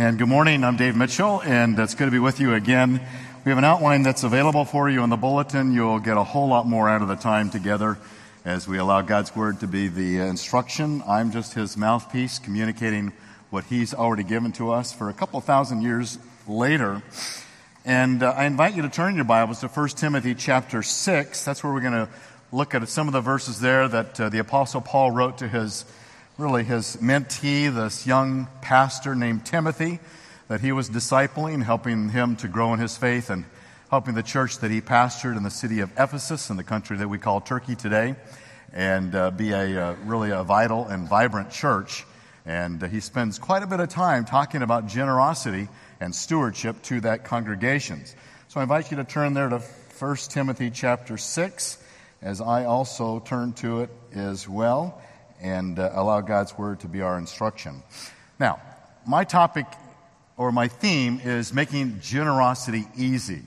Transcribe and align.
And 0.00 0.16
good 0.16 0.28
morning. 0.28 0.64
I'm 0.64 0.78
Dave 0.78 0.96
Mitchell, 0.96 1.42
and 1.42 1.78
it's 1.78 1.94
good 1.94 2.06
to 2.06 2.10
be 2.10 2.18
with 2.18 2.40
you 2.40 2.54
again. 2.54 3.02
We 3.44 3.50
have 3.50 3.58
an 3.58 3.64
outline 3.64 4.02
that's 4.02 4.22
available 4.22 4.64
for 4.64 4.88
you 4.88 5.04
in 5.04 5.10
the 5.10 5.18
bulletin. 5.18 5.74
You'll 5.74 5.98
get 5.98 6.16
a 6.16 6.24
whole 6.24 6.48
lot 6.48 6.66
more 6.66 6.88
out 6.88 7.02
of 7.02 7.08
the 7.08 7.16
time 7.16 7.50
together 7.50 7.98
as 8.46 8.66
we 8.66 8.78
allow 8.78 9.02
God's 9.02 9.36
Word 9.36 9.60
to 9.60 9.66
be 9.66 9.88
the 9.88 10.20
instruction. 10.20 11.02
I'm 11.06 11.32
just 11.32 11.52
His 11.52 11.76
mouthpiece, 11.76 12.38
communicating 12.38 13.12
what 13.50 13.64
He's 13.64 13.92
already 13.92 14.22
given 14.22 14.52
to 14.52 14.70
us 14.70 14.90
for 14.90 15.10
a 15.10 15.12
couple 15.12 15.38
thousand 15.42 15.82
years 15.82 16.18
later. 16.48 17.02
And 17.84 18.22
uh, 18.22 18.30
I 18.30 18.46
invite 18.46 18.74
you 18.74 18.80
to 18.80 18.88
turn 18.88 19.16
your 19.16 19.26
Bibles 19.26 19.60
to 19.60 19.68
1 19.68 19.88
Timothy 19.88 20.34
chapter 20.34 20.82
6. 20.82 21.44
That's 21.44 21.62
where 21.62 21.74
we're 21.74 21.82
going 21.82 22.06
to 22.06 22.08
look 22.52 22.74
at 22.74 22.88
some 22.88 23.06
of 23.06 23.12
the 23.12 23.20
verses 23.20 23.60
there 23.60 23.86
that 23.86 24.18
uh, 24.18 24.30
the 24.30 24.38
Apostle 24.38 24.80
Paul 24.80 25.10
wrote 25.10 25.36
to 25.38 25.48
his 25.48 25.84
really 26.40 26.64
his 26.64 26.96
mentee, 27.02 27.72
this 27.72 28.06
young 28.06 28.48
pastor 28.62 29.14
named 29.14 29.44
Timothy, 29.44 30.00
that 30.48 30.62
he 30.62 30.72
was 30.72 30.88
discipling, 30.88 31.62
helping 31.62 32.08
him 32.08 32.34
to 32.36 32.48
grow 32.48 32.72
in 32.72 32.80
his 32.80 32.96
faith 32.96 33.28
and 33.28 33.44
helping 33.90 34.14
the 34.14 34.22
church 34.22 34.56
that 34.60 34.70
he 34.70 34.80
pastored 34.80 35.36
in 35.36 35.42
the 35.42 35.50
city 35.50 35.80
of 35.80 35.90
Ephesus 35.98 36.48
in 36.48 36.56
the 36.56 36.64
country 36.64 36.96
that 36.96 37.08
we 37.08 37.18
call 37.18 37.42
Turkey 37.42 37.76
today 37.76 38.16
and 38.72 39.14
uh, 39.14 39.30
be 39.30 39.52
a 39.52 39.90
uh, 39.90 39.94
really 40.06 40.30
a 40.30 40.42
vital 40.42 40.86
and 40.86 41.06
vibrant 41.06 41.50
church. 41.50 42.06
And 42.46 42.82
uh, 42.82 42.88
he 42.88 43.00
spends 43.00 43.38
quite 43.38 43.62
a 43.62 43.66
bit 43.66 43.80
of 43.80 43.90
time 43.90 44.24
talking 44.24 44.62
about 44.62 44.86
generosity 44.86 45.68
and 46.00 46.14
stewardship 46.14 46.80
to 46.84 47.02
that 47.02 47.24
congregation. 47.24 48.02
So 48.48 48.60
I 48.60 48.62
invite 48.62 48.90
you 48.90 48.96
to 48.96 49.04
turn 49.04 49.34
there 49.34 49.50
to 49.50 49.58
1 49.58 50.16
Timothy 50.30 50.70
chapter 50.70 51.18
6 51.18 51.84
as 52.22 52.40
I 52.40 52.64
also 52.64 53.18
turn 53.18 53.52
to 53.54 53.82
it 53.82 53.90
as 54.14 54.48
well 54.48 55.02
and 55.40 55.78
uh, 55.78 55.90
allow 55.94 56.20
God's 56.20 56.56
Word 56.56 56.80
to 56.80 56.88
be 56.88 57.02
our 57.02 57.18
instruction. 57.18 57.82
Now, 58.38 58.60
my 59.06 59.24
topic 59.24 59.66
or 60.36 60.52
my 60.52 60.68
theme 60.68 61.20
is 61.22 61.52
making 61.52 62.00
generosity 62.00 62.86
easy. 62.96 63.42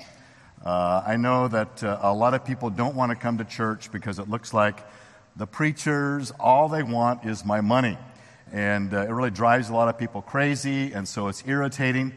Uh, 0.64 1.04
I 1.06 1.18
know 1.18 1.48
that 1.48 1.84
uh, 1.84 2.00
a 2.02 2.14
lot 2.14 2.34
of 2.34 2.46
people 2.46 2.70
don't 2.70 2.96
want 2.96 3.12
to 3.12 3.16
come 3.16 3.38
to 3.40 3.46
church 3.46 3.92
because 3.92 4.20
it 4.20 4.30
looks 4.30 4.54
like 4.54 4.80
the 5.36 5.48
preachers, 5.48 6.32
all 6.40 6.70
they 6.70 6.84
want 6.84 7.26
is 7.26 7.44
my 7.44 7.62
money. 7.62 7.98
And 8.52 8.94
uh, 8.94 9.02
it 9.08 9.10
really 9.10 9.32
drives 9.32 9.70
a 9.70 9.74
lot 9.74 9.90
of 9.90 9.98
people 9.98 10.22
crazy, 10.22 10.94
and 10.94 11.08
so 11.08 11.28
it's 11.28 11.44
irritating. 11.48 12.14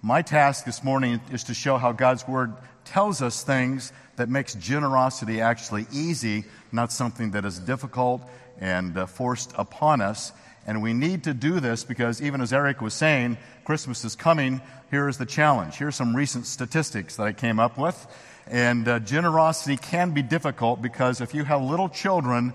My 0.00 0.22
task 0.22 0.64
this 0.64 0.84
morning 0.84 1.20
is 1.32 1.44
to 1.44 1.54
show 1.54 1.76
how 1.76 1.92
God's 1.92 2.26
Word 2.26 2.54
tells 2.84 3.20
us 3.20 3.42
things 3.42 3.92
that 4.16 4.28
makes 4.28 4.54
generosity 4.54 5.40
actually 5.40 5.86
easy, 5.92 6.44
not 6.70 6.92
something 6.92 7.32
that 7.32 7.44
is 7.44 7.58
difficult 7.58 8.22
and 8.60 8.96
uh, 8.96 9.06
forced 9.06 9.52
upon 9.56 10.00
us. 10.00 10.32
And 10.66 10.82
we 10.82 10.92
need 10.92 11.24
to 11.24 11.34
do 11.34 11.60
this 11.60 11.84
because, 11.84 12.22
even 12.22 12.40
as 12.40 12.52
Eric 12.52 12.80
was 12.80 12.94
saying, 12.94 13.36
Christmas 13.64 14.04
is 14.04 14.14
coming. 14.14 14.60
Here 14.90 15.08
is 15.08 15.18
the 15.18 15.26
challenge. 15.26 15.74
Here's 15.74 15.96
some 15.96 16.14
recent 16.14 16.46
statistics 16.46 17.16
that 17.16 17.24
I 17.24 17.32
came 17.32 17.58
up 17.58 17.78
with. 17.78 18.06
And 18.46 18.86
uh, 18.86 18.98
generosity 19.00 19.76
can 19.76 20.12
be 20.12 20.22
difficult 20.22 20.82
because 20.82 21.20
if 21.20 21.34
you 21.34 21.44
have 21.44 21.62
little 21.62 21.88
children, 21.88 22.52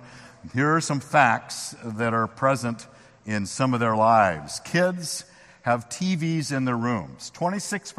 here 0.54 0.76
are 0.76 0.82
some 0.82 1.00
facts 1.00 1.76
that 1.84 2.14
are 2.14 2.28
present 2.28 2.88
in 3.26 3.46
some 3.46 3.74
of 3.74 3.80
their 3.80 3.96
lives. 3.96 4.60
Kids 4.62 5.26
have 5.64 5.90
TVs 5.90 6.56
in 6.56 6.64
their 6.64 6.78
rooms. 6.78 7.30
26, 7.32 7.94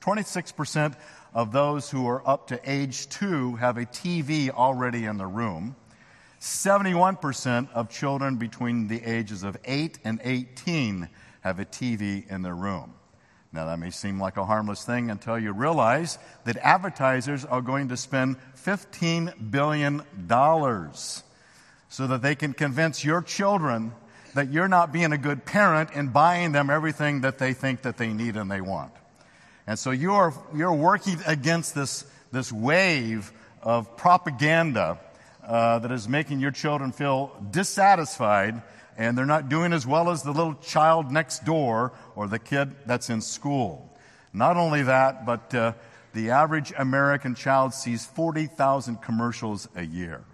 26% 0.00 0.94
of 1.34 1.52
those 1.52 1.90
who 1.90 2.08
are 2.08 2.26
up 2.28 2.48
to 2.48 2.60
age 2.64 3.08
two 3.08 3.54
have 3.56 3.76
a 3.76 3.84
TV 3.84 4.50
already 4.50 5.04
in 5.04 5.16
their 5.18 5.28
room. 5.28 5.76
71% 6.46 7.72
of 7.72 7.90
children 7.90 8.36
between 8.36 8.86
the 8.86 9.02
ages 9.02 9.42
of 9.42 9.56
8 9.64 9.98
and 10.04 10.20
18 10.22 11.08
have 11.40 11.58
a 11.58 11.64
TV 11.64 12.30
in 12.30 12.42
their 12.42 12.54
room. 12.54 12.94
Now, 13.52 13.66
that 13.66 13.80
may 13.80 13.90
seem 13.90 14.20
like 14.20 14.36
a 14.36 14.44
harmless 14.44 14.84
thing 14.84 15.10
until 15.10 15.38
you 15.38 15.52
realize 15.52 16.18
that 16.44 16.56
advertisers 16.58 17.44
are 17.44 17.62
going 17.62 17.88
to 17.88 17.96
spend 17.96 18.36
$15 18.56 19.50
billion 19.50 20.02
so 21.88 22.06
that 22.06 22.22
they 22.22 22.36
can 22.36 22.52
convince 22.52 23.04
your 23.04 23.22
children 23.22 23.92
that 24.34 24.52
you're 24.52 24.68
not 24.68 24.92
being 24.92 25.12
a 25.12 25.18
good 25.18 25.44
parent 25.44 25.90
and 25.94 26.12
buying 26.12 26.52
them 26.52 26.70
everything 26.70 27.22
that 27.22 27.38
they 27.38 27.54
think 27.54 27.82
that 27.82 27.96
they 27.96 28.12
need 28.12 28.36
and 28.36 28.48
they 28.50 28.60
want. 28.60 28.92
And 29.66 29.76
so 29.78 29.90
you're, 29.90 30.32
you're 30.54 30.74
working 30.74 31.18
against 31.26 31.74
this, 31.74 32.04
this 32.30 32.52
wave 32.52 33.32
of 33.62 33.96
propaganda 33.96 35.00
uh, 35.46 35.78
that 35.78 35.92
is 35.92 36.08
making 36.08 36.40
your 36.40 36.50
children 36.50 36.92
feel 36.92 37.30
dissatisfied 37.50 38.62
and 38.98 39.16
they're 39.16 39.26
not 39.26 39.48
doing 39.48 39.72
as 39.72 39.86
well 39.86 40.10
as 40.10 40.22
the 40.22 40.32
little 40.32 40.54
child 40.54 41.12
next 41.12 41.44
door 41.44 41.92
or 42.14 42.28
the 42.28 42.38
kid 42.38 42.74
that's 42.86 43.10
in 43.10 43.20
school. 43.20 43.92
Not 44.32 44.56
only 44.56 44.82
that, 44.82 45.24
but 45.24 45.54
uh, 45.54 45.72
the 46.14 46.30
average 46.30 46.72
American 46.76 47.34
child 47.34 47.74
sees 47.74 48.04
40,000 48.06 48.96
commercials 49.02 49.68
a 49.76 49.82
year. 49.82 50.24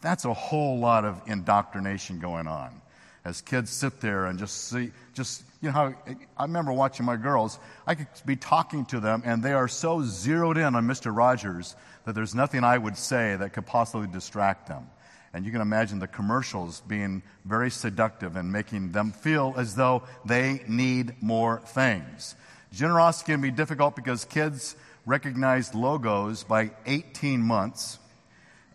That's 0.00 0.24
a 0.24 0.32
whole 0.32 0.78
lot 0.78 1.04
of 1.04 1.20
indoctrination 1.26 2.20
going 2.20 2.46
on 2.46 2.80
as 3.24 3.42
kids 3.42 3.70
sit 3.70 4.00
there 4.00 4.26
and 4.26 4.38
just 4.38 4.68
see, 4.68 4.92
just, 5.14 5.42
you 5.60 5.68
know 5.68 5.72
how, 5.72 5.94
I 6.38 6.42
remember 6.42 6.72
watching 6.72 7.04
my 7.04 7.16
girls, 7.16 7.58
I 7.86 7.94
could 7.94 8.06
be 8.24 8.36
talking 8.36 8.86
to 8.86 9.00
them 9.00 9.22
and 9.24 9.42
they 9.42 9.52
are 9.52 9.68
so 9.68 10.02
zeroed 10.02 10.56
in 10.56 10.74
on 10.74 10.86
Mr. 10.86 11.14
Rogers 11.14 11.76
that 12.04 12.14
there's 12.14 12.34
nothing 12.34 12.64
I 12.64 12.78
would 12.78 12.96
say 12.96 13.36
that 13.36 13.52
could 13.52 13.66
possibly 13.66 14.06
distract 14.06 14.68
them. 14.68 14.86
And 15.32 15.44
you 15.44 15.52
can 15.52 15.60
imagine 15.60 16.00
the 16.00 16.08
commercials 16.08 16.80
being 16.80 17.22
very 17.44 17.70
seductive 17.70 18.36
and 18.36 18.50
making 18.50 18.92
them 18.92 19.12
feel 19.12 19.54
as 19.56 19.76
though 19.76 20.02
they 20.24 20.62
need 20.66 21.22
more 21.22 21.60
things. 21.66 22.34
Generosity 22.72 23.32
can 23.32 23.40
be 23.40 23.50
difficult 23.50 23.94
because 23.94 24.24
kids 24.24 24.74
recognize 25.06 25.74
logos 25.74 26.42
by 26.42 26.72
18 26.86 27.40
months. 27.40 27.98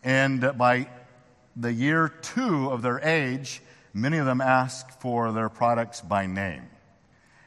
And 0.04 0.58
by 0.58 0.88
the 1.56 1.74
year 1.74 2.10
two 2.10 2.70
of 2.70 2.82
their 2.82 3.00
age, 3.00 3.62
many 3.94 4.18
of 4.18 4.26
them 4.26 4.42
ask 4.42 5.00
for 5.02 5.32
their 5.32 5.50
products 5.50 6.02
by 6.02 6.26
name. 6.26 6.64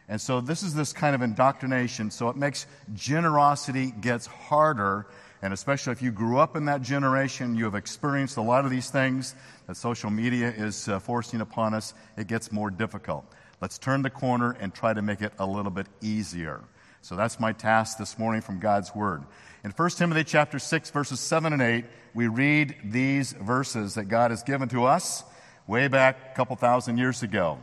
And 0.08 0.20
so 0.20 0.40
this 0.40 0.62
is 0.62 0.74
this 0.74 0.92
kind 0.92 1.14
of 1.14 1.20
indoctrination. 1.20 2.10
So 2.10 2.30
it 2.30 2.36
makes 2.36 2.66
generosity 2.94 3.90
gets 3.90 4.26
harder. 4.26 5.06
And 5.40 5.52
especially 5.52 5.92
if 5.92 6.02
you 6.02 6.10
grew 6.10 6.38
up 6.38 6.56
in 6.56 6.64
that 6.64 6.82
generation, 6.82 7.54
you 7.54 7.64
have 7.64 7.76
experienced 7.76 8.36
a 8.36 8.42
lot 8.42 8.64
of 8.64 8.70
these 8.70 8.90
things 8.90 9.34
that 9.66 9.76
social 9.76 10.10
media 10.10 10.48
is 10.48 10.88
uh, 10.88 10.98
forcing 10.98 11.40
upon 11.40 11.74
us. 11.74 11.94
It 12.16 12.26
gets 12.26 12.50
more 12.50 12.70
difficult. 12.70 13.24
Let's 13.60 13.78
turn 13.78 14.02
the 14.02 14.10
corner 14.10 14.56
and 14.60 14.74
try 14.74 14.94
to 14.94 15.02
make 15.02 15.20
it 15.22 15.32
a 15.38 15.46
little 15.46 15.70
bit 15.70 15.86
easier. 16.00 16.62
So 17.02 17.14
that's 17.14 17.38
my 17.38 17.52
task 17.52 17.98
this 17.98 18.18
morning 18.18 18.40
from 18.40 18.58
God's 18.58 18.94
Word. 18.94 19.22
In 19.64 19.70
1 19.70 19.90
Timothy 19.90 20.24
chapter 20.24 20.58
6, 20.58 20.90
verses 20.90 21.20
7 21.20 21.52
and 21.52 21.62
8, 21.62 21.84
we 22.14 22.26
read 22.26 22.76
these 22.84 23.32
verses 23.32 23.94
that 23.94 24.04
God 24.04 24.32
has 24.32 24.42
given 24.42 24.68
to 24.70 24.84
us 24.84 25.22
way 25.68 25.86
back 25.86 26.32
a 26.32 26.36
couple 26.36 26.56
thousand 26.56 26.98
years 26.98 27.22
ago. 27.22 27.58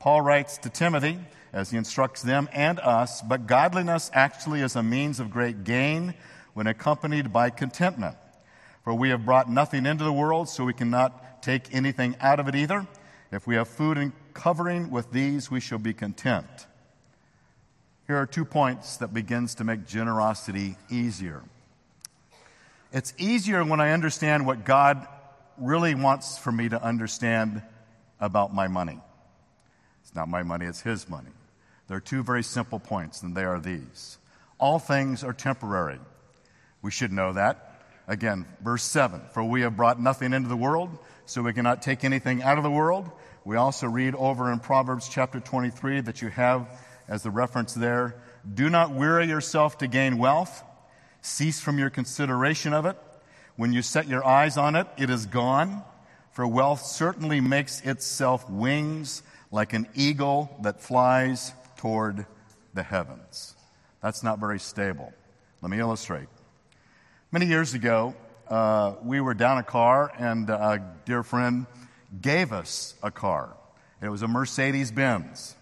Paul 0.00 0.22
writes 0.22 0.58
to 0.58 0.70
Timothy 0.70 1.18
as 1.52 1.70
he 1.70 1.76
instructs 1.76 2.22
them 2.22 2.48
and 2.52 2.80
us, 2.80 3.22
but 3.22 3.46
godliness 3.46 4.10
actually 4.12 4.62
is 4.62 4.74
a 4.74 4.82
means 4.82 5.20
of 5.20 5.30
great 5.30 5.62
gain 5.62 6.14
when 6.60 6.66
accompanied 6.66 7.32
by 7.32 7.48
contentment. 7.48 8.14
For 8.84 8.92
we 8.92 9.08
have 9.08 9.24
brought 9.24 9.48
nothing 9.48 9.86
into 9.86 10.04
the 10.04 10.12
world, 10.12 10.46
so 10.46 10.62
we 10.62 10.74
cannot 10.74 11.42
take 11.42 11.74
anything 11.74 12.14
out 12.20 12.38
of 12.38 12.48
it 12.48 12.54
either. 12.54 12.86
If 13.32 13.46
we 13.46 13.54
have 13.54 13.66
food 13.66 13.96
and 13.96 14.12
covering 14.34 14.90
with 14.90 15.10
these, 15.10 15.50
we 15.50 15.58
shall 15.58 15.78
be 15.78 15.94
content. 15.94 16.66
Here 18.06 18.18
are 18.18 18.26
two 18.26 18.44
points 18.44 18.98
that 18.98 19.14
begins 19.14 19.54
to 19.54 19.64
make 19.64 19.86
generosity 19.86 20.76
easier. 20.90 21.42
It's 22.92 23.14
easier 23.16 23.64
when 23.64 23.80
I 23.80 23.92
understand 23.92 24.44
what 24.44 24.66
God 24.66 25.08
really 25.56 25.94
wants 25.94 26.36
for 26.36 26.52
me 26.52 26.68
to 26.68 26.82
understand 26.84 27.62
about 28.20 28.52
my 28.52 28.68
money. 28.68 29.00
It's 30.02 30.14
not 30.14 30.28
my 30.28 30.42
money, 30.42 30.66
it's 30.66 30.82
his 30.82 31.08
money. 31.08 31.30
There 31.88 31.96
are 31.96 32.02
two 32.02 32.22
very 32.22 32.42
simple 32.42 32.80
points, 32.80 33.22
and 33.22 33.34
they 33.34 33.44
are 33.44 33.60
these 33.60 34.18
All 34.58 34.78
things 34.78 35.24
are 35.24 35.32
temporary. 35.32 36.00
We 36.82 36.90
should 36.90 37.12
know 37.12 37.32
that. 37.32 37.66
Again, 38.08 38.46
verse 38.60 38.82
7 38.82 39.20
For 39.32 39.44
we 39.44 39.62
have 39.62 39.76
brought 39.76 40.00
nothing 40.00 40.32
into 40.32 40.48
the 40.48 40.56
world, 40.56 40.90
so 41.26 41.42
we 41.42 41.52
cannot 41.52 41.82
take 41.82 42.04
anything 42.04 42.42
out 42.42 42.58
of 42.58 42.64
the 42.64 42.70
world. 42.70 43.10
We 43.44 43.56
also 43.56 43.86
read 43.86 44.14
over 44.14 44.52
in 44.52 44.58
Proverbs 44.60 45.08
chapter 45.08 45.40
23 45.40 46.00
that 46.02 46.20
you 46.20 46.28
have 46.28 46.68
as 47.08 47.22
the 47.22 47.30
reference 47.30 47.74
there 47.74 48.16
Do 48.54 48.68
not 48.70 48.92
weary 48.92 49.26
yourself 49.26 49.78
to 49.78 49.86
gain 49.86 50.18
wealth, 50.18 50.62
cease 51.20 51.60
from 51.60 51.78
your 51.78 51.90
consideration 51.90 52.72
of 52.72 52.86
it. 52.86 52.96
When 53.56 53.72
you 53.72 53.82
set 53.82 54.08
your 54.08 54.24
eyes 54.24 54.56
on 54.56 54.74
it, 54.74 54.86
it 54.96 55.10
is 55.10 55.26
gone. 55.26 55.82
For 56.32 56.46
wealth 56.46 56.82
certainly 56.82 57.40
makes 57.40 57.80
itself 57.82 58.48
wings 58.48 59.22
like 59.50 59.72
an 59.72 59.86
eagle 59.94 60.56
that 60.62 60.80
flies 60.80 61.52
toward 61.76 62.24
the 62.72 62.82
heavens. 62.82 63.54
That's 64.00 64.22
not 64.22 64.38
very 64.38 64.58
stable. 64.58 65.12
Let 65.60 65.70
me 65.70 65.78
illustrate. 65.78 66.28
Many 67.32 67.46
years 67.46 67.74
ago, 67.74 68.16
uh, 68.48 68.94
we 69.04 69.20
were 69.20 69.34
down 69.34 69.58
a 69.58 69.62
car, 69.62 70.10
and 70.18 70.50
a 70.50 70.82
dear 71.04 71.22
friend 71.22 71.66
gave 72.20 72.52
us 72.52 72.96
a 73.04 73.12
car. 73.12 73.56
It 74.02 74.08
was 74.08 74.22
a 74.22 74.26
Mercedes 74.26 74.90
Benz. 74.90 75.54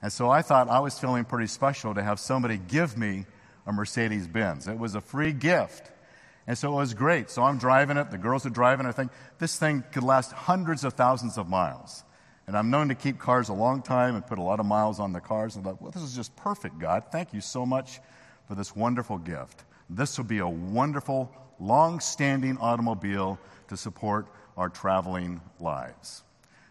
And 0.00 0.10
so 0.10 0.30
I 0.30 0.40
thought 0.40 0.70
I 0.70 0.78
was 0.78 0.98
feeling 0.98 1.26
pretty 1.26 1.48
special 1.48 1.92
to 1.92 2.02
have 2.02 2.18
somebody 2.18 2.56
give 2.56 2.96
me 2.96 3.26
a 3.66 3.74
Mercedes 3.74 4.26
Benz. 4.26 4.66
It 4.66 4.78
was 4.78 4.94
a 4.94 5.02
free 5.02 5.34
gift. 5.34 5.90
And 6.46 6.56
so 6.56 6.72
it 6.72 6.76
was 6.76 6.94
great. 6.94 7.28
So 7.28 7.42
I'm 7.42 7.58
driving 7.58 7.98
it, 7.98 8.10
the 8.10 8.16
girls 8.16 8.46
are 8.46 8.50
driving 8.50 8.86
it. 8.86 8.88
I 8.88 8.92
think 8.92 9.12
this 9.38 9.58
thing 9.58 9.84
could 9.92 10.02
last 10.02 10.32
hundreds 10.32 10.82
of 10.82 10.94
thousands 10.94 11.36
of 11.36 11.46
miles. 11.46 12.04
And 12.46 12.56
I'm 12.56 12.70
known 12.70 12.88
to 12.88 12.94
keep 12.94 13.18
cars 13.18 13.50
a 13.50 13.54
long 13.54 13.82
time 13.82 14.14
and 14.14 14.26
put 14.26 14.38
a 14.38 14.42
lot 14.42 14.60
of 14.60 14.66
miles 14.66 14.98
on 14.98 15.12
the 15.12 15.20
cars. 15.20 15.56
And 15.56 15.66
I 15.66 15.72
thought, 15.72 15.82
well, 15.82 15.90
this 15.90 16.02
is 16.02 16.16
just 16.16 16.34
perfect, 16.36 16.78
God. 16.78 17.04
Thank 17.12 17.34
you 17.34 17.42
so 17.42 17.66
much 17.66 18.00
for 18.48 18.54
this 18.54 18.74
wonderful 18.74 19.18
gift. 19.18 19.62
This 19.90 20.16
will 20.18 20.24
be 20.24 20.38
a 20.38 20.48
wonderful, 20.48 21.30
long 21.60 22.00
standing 22.00 22.58
automobile 22.58 23.38
to 23.68 23.76
support 23.76 24.26
our 24.56 24.68
traveling 24.68 25.40
lives. 25.60 26.22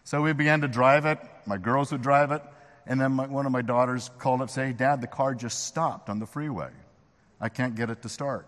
So 0.04 0.22
we 0.22 0.32
began 0.32 0.60
to 0.60 0.68
drive 0.68 1.06
it. 1.06 1.18
My 1.46 1.56
girls 1.56 1.92
would 1.92 2.02
drive 2.02 2.30
it. 2.30 2.42
And 2.86 3.00
then 3.00 3.12
my, 3.12 3.26
one 3.26 3.46
of 3.46 3.52
my 3.52 3.62
daughters 3.62 4.10
called 4.18 4.42
up, 4.42 4.50
say, 4.50 4.72
Dad, 4.72 5.00
the 5.00 5.06
car 5.06 5.34
just 5.34 5.66
stopped 5.66 6.10
on 6.10 6.18
the 6.18 6.26
freeway. 6.26 6.70
I 7.40 7.48
can't 7.48 7.74
get 7.74 7.90
it 7.90 8.02
to 8.02 8.08
start. 8.08 8.46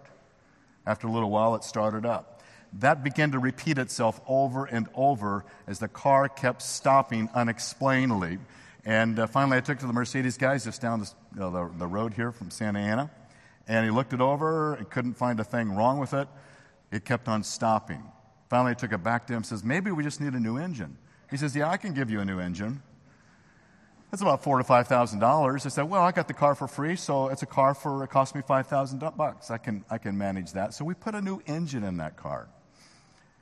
After 0.86 1.06
a 1.06 1.10
little 1.10 1.30
while, 1.30 1.54
it 1.54 1.64
started 1.64 2.04
up. 2.04 2.42
That 2.74 3.02
began 3.02 3.32
to 3.32 3.38
repeat 3.38 3.78
itself 3.78 4.20
over 4.26 4.66
and 4.66 4.88
over 4.94 5.44
as 5.66 5.78
the 5.78 5.88
car 5.88 6.28
kept 6.28 6.60
stopping 6.60 7.30
unexplainably. 7.34 8.38
And 8.84 9.18
uh, 9.18 9.26
finally, 9.26 9.56
I 9.56 9.60
took 9.60 9.78
to 9.78 9.86
the 9.86 9.92
Mercedes 9.92 10.36
guys 10.36 10.64
just 10.64 10.82
down 10.82 11.00
the, 11.00 11.10
know, 11.34 11.50
the, 11.50 11.78
the 11.78 11.86
road 11.86 12.14
here 12.14 12.32
from 12.32 12.50
Santa 12.50 12.78
Ana. 12.78 13.10
And 13.68 13.84
he 13.84 13.90
looked 13.90 14.12
it 14.12 14.20
over 14.20 14.74
and 14.74 14.88
couldn't 14.88 15.14
find 15.14 15.40
a 15.40 15.44
thing 15.44 15.74
wrong 15.74 15.98
with 15.98 16.14
it. 16.14 16.28
It 16.92 17.04
kept 17.04 17.28
on 17.28 17.42
stopping. 17.42 18.02
Finally, 18.48 18.72
I 18.72 18.74
took 18.74 18.92
it 18.92 19.02
back 19.02 19.26
to 19.26 19.32
him 19.32 19.38
and 19.38 19.46
says, 19.46 19.64
Maybe 19.64 19.90
we 19.90 20.04
just 20.04 20.20
need 20.20 20.34
a 20.34 20.40
new 20.40 20.56
engine. 20.56 20.96
He 21.30 21.36
says, 21.36 21.56
Yeah, 21.56 21.68
I 21.68 21.76
can 21.76 21.94
give 21.94 22.10
you 22.10 22.20
a 22.20 22.24
new 22.24 22.38
engine. 22.38 22.82
That's 24.10 24.22
about 24.22 24.42
four 24.42 24.58
to 24.58 24.64
five 24.64 24.86
thousand 24.86 25.18
dollars. 25.18 25.66
I 25.66 25.68
said, 25.68 25.82
well, 25.82 26.02
I 26.02 26.12
got 26.12 26.28
the 26.28 26.34
car 26.34 26.54
for 26.54 26.68
free, 26.68 26.96
so 26.96 27.28
it's 27.28 27.42
a 27.42 27.46
car 27.46 27.74
for 27.74 28.04
it 28.04 28.10
cost 28.10 28.34
me 28.34 28.42
five 28.46 28.66
thousand 28.66 29.00
bucks. 29.16 29.50
I 29.50 29.58
can 29.58 29.84
I 29.90 29.98
can 29.98 30.16
manage 30.16 30.52
that. 30.52 30.74
So 30.74 30.84
we 30.84 30.94
put 30.94 31.14
a 31.14 31.20
new 31.20 31.42
engine 31.46 31.82
in 31.82 31.96
that 31.96 32.16
car, 32.16 32.48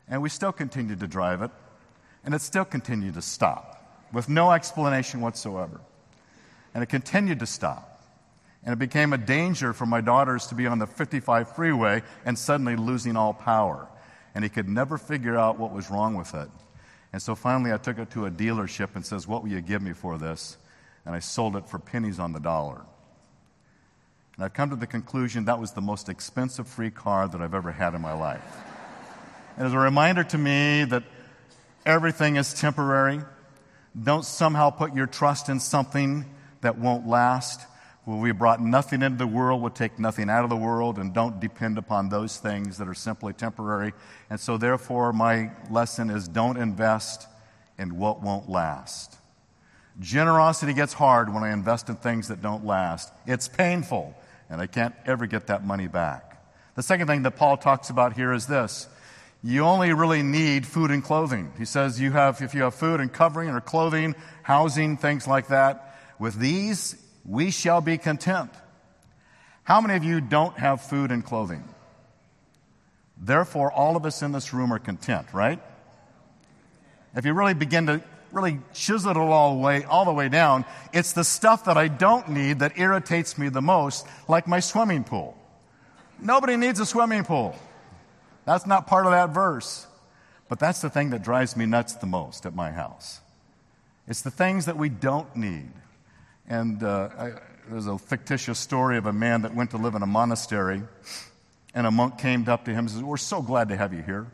and 0.09 0.23
we 0.23 0.29
still 0.29 0.53
continued 0.53 1.01
to 1.01 1.07
drive 1.07 1.43
it, 1.43 1.51
and 2.25 2.35
it 2.35 2.41
still 2.41 2.65
continued 2.65 3.15
to 3.15 3.23
stop 3.23 4.09
with 4.13 4.29
no 4.29 4.53
explanation 4.53 5.21
whatsoever, 5.21 5.81
and 6.73 6.83
it 6.83 6.87
continued 6.87 7.41
to 7.41 7.47
stop, 7.47 7.94
and 8.65 8.73
it 8.73 8.79
became 8.79 9.13
a 9.13 9.19
danger 9.19 9.73
for 9.73 9.87
my 9.87 10.01
daughters 10.01 10.47
to 10.49 10.55
be 10.55 10.67
on 10.67 10.79
the 10.79 10.87
55 10.87 11.55
freeway 11.55 12.03
and 12.25 12.39
suddenly 12.39 12.77
losing 12.77 13.17
all 13.17 13.35
power, 13.35 13.87
and 14.35 14.43
he 14.43 14.51
could 14.51 14.69
never 14.69 14.99
figure 14.99 15.37
out 15.37 15.59
what 15.59 15.73
was 15.73 15.91
wrong 15.91 16.15
with 16.15 16.35
it. 16.35 16.49
And 17.13 17.23
so 17.23 17.35
finally, 17.35 17.73
I 17.73 17.77
took 17.77 17.99
it 17.99 18.11
to 18.13 18.27
a 18.27 18.31
dealership 18.31 18.97
and 18.97 19.07
says, 19.07 19.29
"What 19.29 19.43
will 19.43 19.51
you 19.51 19.61
give 19.61 19.83
me 19.83 19.93
for 19.93 20.19
this?" 20.19 20.57
and 21.05 21.15
I 21.15 21.19
sold 21.19 21.57
it 21.57 21.69
for 21.69 21.79
pennies 21.79 22.19
on 22.19 22.33
the 22.33 22.41
dollar. 22.41 22.81
And 24.37 24.45
I've 24.45 24.55
come 24.55 24.71
to 24.71 24.77
the 24.77 24.87
conclusion 24.87 25.45
that 25.45 25.61
was 25.61 25.73
the 25.73 25.81
most 25.81 26.09
expensive 26.09 26.67
free 26.67 26.91
car 26.91 27.29
that 27.29 27.41
I've 27.41 27.55
ever 27.55 27.73
had 27.73 27.95
in 27.95 28.01
my 28.01 28.15
life. 28.15 28.43
And 29.57 29.67
as 29.67 29.73
a 29.73 29.79
reminder 29.79 30.25
to 30.25 30.39
me 30.39 30.85
that 30.85 31.05
everything 31.87 32.37
is 32.37 32.53
temporary, 32.55 33.21
don't 34.01 34.25
somehow 34.25 34.71
put 34.71 34.95
your 34.95 35.07
trust 35.07 35.49
in 35.49 35.61
something 35.61 36.25
that 36.63 36.79
won't 36.79 37.07
last. 37.07 37.65
Well, 38.07 38.19
we 38.19 38.33
brought 38.33 38.61
nothing 38.61 39.01
into 39.01 39.17
the 39.17 39.27
world, 39.27 39.63
we'll 39.63 39.71
take 39.71 39.99
nothing 39.99 40.29
out 40.29 40.45
of 40.45 40.51
the 40.51 40.57
world, 40.57 40.99
and 40.99 41.15
don't 41.15 41.41
depend 41.41 41.79
upon 41.79 42.11
those 42.11 42.37
things 42.37 42.77
that 42.77 42.87
are 42.87 42.95
simply 42.95 43.33
temporary. 43.33 43.95
And 44.29 44.39
so, 44.39 44.59
therefore, 44.59 45.15
my 45.15 45.53
lesson 45.71 46.11
is 46.11 46.29
don't 46.29 46.59
invest 46.59 47.27
in 47.79 47.97
what 47.97 48.23
won't 48.23 48.51
last. 48.51 49.17
Generosity 50.01 50.75
gets 50.75 50.93
hard 50.93 51.33
when 51.33 51.43
I 51.43 51.53
invest 51.53 51.89
in 51.89 51.97
things 51.97 52.29
that 52.29 52.43
don't 52.43 52.67
last. 52.67 53.11
It's 53.27 53.49
painful, 53.49 54.15
and 54.51 54.61
I 54.61 54.67
can't 54.67 54.95
ever 55.07 55.27
get 55.27 55.47
that 55.47 55.65
money 55.65 55.87
back. 55.87 56.45
The 56.75 56.83
second 56.83 57.07
thing 57.07 57.23
that 57.23 57.37
Paul 57.37 57.57
talks 57.57 57.89
about 57.89 58.15
here 58.15 58.33
is 58.33 58.47
this 58.47 58.87
you 59.43 59.63
only 59.63 59.93
really 59.93 60.23
need 60.23 60.67
food 60.67 60.91
and 60.91 61.05
clothing. 61.05 61.53
He 61.59 61.65
says 61.65 62.01
you 62.01 62.13
have, 62.13 62.43
if 62.43 62.55
you 62.55 62.63
have 62.63 62.75
food 62.75 63.01
and 63.01 63.13
covering 63.13 63.51
or 63.51 63.61
clothing, 63.61 64.15
housing, 64.43 64.97
things 64.97 65.27
like 65.27 65.49
that, 65.49 65.99
with 66.19 66.39
these 66.39 66.97
we 67.25 67.51
shall 67.51 67.81
be 67.81 67.99
content. 67.99 68.51
How 69.63 69.81
many 69.81 69.95
of 69.95 70.05
you 70.05 70.21
don't 70.21 70.57
have 70.59 70.83
food 70.83 71.11
and 71.11 71.25
clothing? 71.25 71.65
Therefore, 73.17 73.73
all 73.73 73.97
of 73.97 74.05
us 74.05 74.23
in 74.23 74.33
this 74.33 74.53
room 74.53 74.73
are 74.73 74.79
content, 74.79 75.27
right? 75.33 75.61
If 77.17 77.25
you 77.25 77.33
really 77.33 77.55
begin 77.55 77.87
to 77.87 78.03
really 78.35 78.59
chisel 78.75 79.13
it 79.13 79.17
all 79.17 79.55
the 79.55 79.61
way, 79.61 79.85
all 79.85 80.05
the 80.05 80.13
way 80.13 80.29
down. 80.29 80.65
It's 80.93 81.13
the 81.13 81.25
stuff 81.25 81.65
that 81.65 81.77
I 81.77 81.89
don't 81.89 82.31
need 82.31 82.59
that 82.59 82.79
irritates 82.79 83.39
me 83.39 83.49
the 83.49 83.63
most, 83.63 84.07
like 84.29 84.47
my 84.47 84.61
swimming 84.61 85.05
pool. 85.05 85.39
Nobody 86.21 86.57
needs 86.57 86.81
a 86.81 86.87
swimming 86.87 87.25
pool. 87.25 87.57
That's 88.45 88.67
not 88.67 88.87
part 88.87 89.07
of 89.07 89.13
that 89.13 89.31
verse. 89.31 89.87
But 90.49 90.59
that's 90.59 90.81
the 90.81 90.91
thing 90.91 91.11
that 91.11 91.23
drives 91.23 91.57
me 91.57 91.65
nuts 91.65 91.95
the 91.95 92.07
most 92.07 92.45
at 92.45 92.55
my 92.55 92.71
house. 92.71 93.21
It's 94.07 94.21
the 94.21 94.31
things 94.31 94.67
that 94.67 94.77
we 94.77 94.89
don't 94.89 95.35
need. 95.35 95.73
And 96.49 96.83
uh, 96.83 97.09
I, 97.19 97.33
there's 97.69 97.87
a 97.87 97.99
fictitious 97.99 98.59
story 98.59 98.99
of 98.99 99.07
a 99.07 99.13
man 99.13 99.43
that 99.43 99.55
went 99.55 99.71
to 99.71 99.79
live 99.79 99.95
in 99.95 100.03
a 100.03 100.07
monastery, 100.07 100.83
and 101.75 101.87
a 101.87 101.91
monk 101.91 102.19
came 102.19 102.49
up 102.49 102.65
to 102.67 102.71
him 102.71 102.81
and 102.81 102.91
said, 102.91 103.03
We're 103.03 103.17
so 103.17 103.43
glad 103.43 103.69
to 103.71 103.77
have 103.77 103.93
you 103.93 104.03
here. 104.03 104.27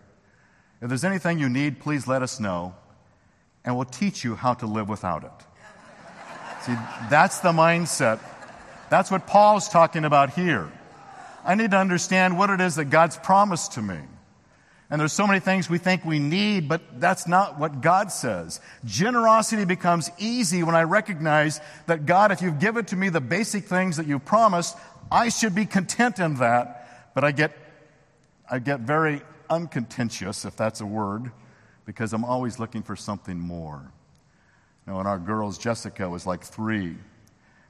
If 0.82 0.88
there's 0.88 1.04
anything 1.04 1.38
you 1.38 1.48
need, 1.48 1.80
please 1.80 2.06
let 2.06 2.22
us 2.22 2.40
know 2.40 2.74
and 3.64 3.76
we'll 3.76 3.84
teach 3.84 4.24
you 4.24 4.34
how 4.34 4.54
to 4.54 4.66
live 4.66 4.88
without 4.88 5.24
it. 5.24 5.30
See, 6.62 6.74
that's 7.08 7.40
the 7.40 7.52
mindset. 7.52 8.20
That's 8.90 9.10
what 9.10 9.26
Paul's 9.26 9.68
talking 9.68 10.04
about 10.04 10.30
here. 10.30 10.70
I 11.44 11.54
need 11.54 11.70
to 11.70 11.78
understand 11.78 12.36
what 12.36 12.50
it 12.50 12.60
is 12.60 12.76
that 12.76 12.86
God's 12.86 13.16
promised 13.16 13.72
to 13.72 13.82
me. 13.82 13.98
And 14.90 15.00
there's 15.00 15.12
so 15.12 15.26
many 15.26 15.38
things 15.38 15.70
we 15.70 15.78
think 15.78 16.04
we 16.04 16.18
need, 16.18 16.68
but 16.68 17.00
that's 17.00 17.28
not 17.28 17.58
what 17.60 17.80
God 17.80 18.10
says. 18.10 18.60
Generosity 18.84 19.64
becomes 19.64 20.10
easy 20.18 20.64
when 20.64 20.74
I 20.74 20.82
recognize 20.82 21.60
that 21.86 22.06
God, 22.06 22.32
if 22.32 22.42
you've 22.42 22.58
given 22.58 22.84
to 22.86 22.96
me 22.96 23.08
the 23.08 23.20
basic 23.20 23.64
things 23.64 23.98
that 23.98 24.08
you 24.08 24.18
promised, 24.18 24.76
I 25.10 25.28
should 25.28 25.54
be 25.54 25.64
content 25.64 26.18
in 26.18 26.36
that. 26.36 27.12
But 27.14 27.22
I 27.22 27.30
get, 27.30 27.56
I 28.50 28.58
get 28.58 28.80
very 28.80 29.22
uncontentious, 29.48 30.44
if 30.44 30.56
that's 30.56 30.80
a 30.80 30.86
word, 30.86 31.30
because 31.86 32.12
I'm 32.12 32.24
always 32.24 32.58
looking 32.58 32.82
for 32.82 32.96
something 32.96 33.38
more. 33.38 33.92
Know, 34.86 34.96
when 34.96 35.06
our 35.06 35.18
girls, 35.18 35.56
Jessica 35.56 36.08
was 36.08 36.26
like 36.26 36.42
three, 36.42 36.96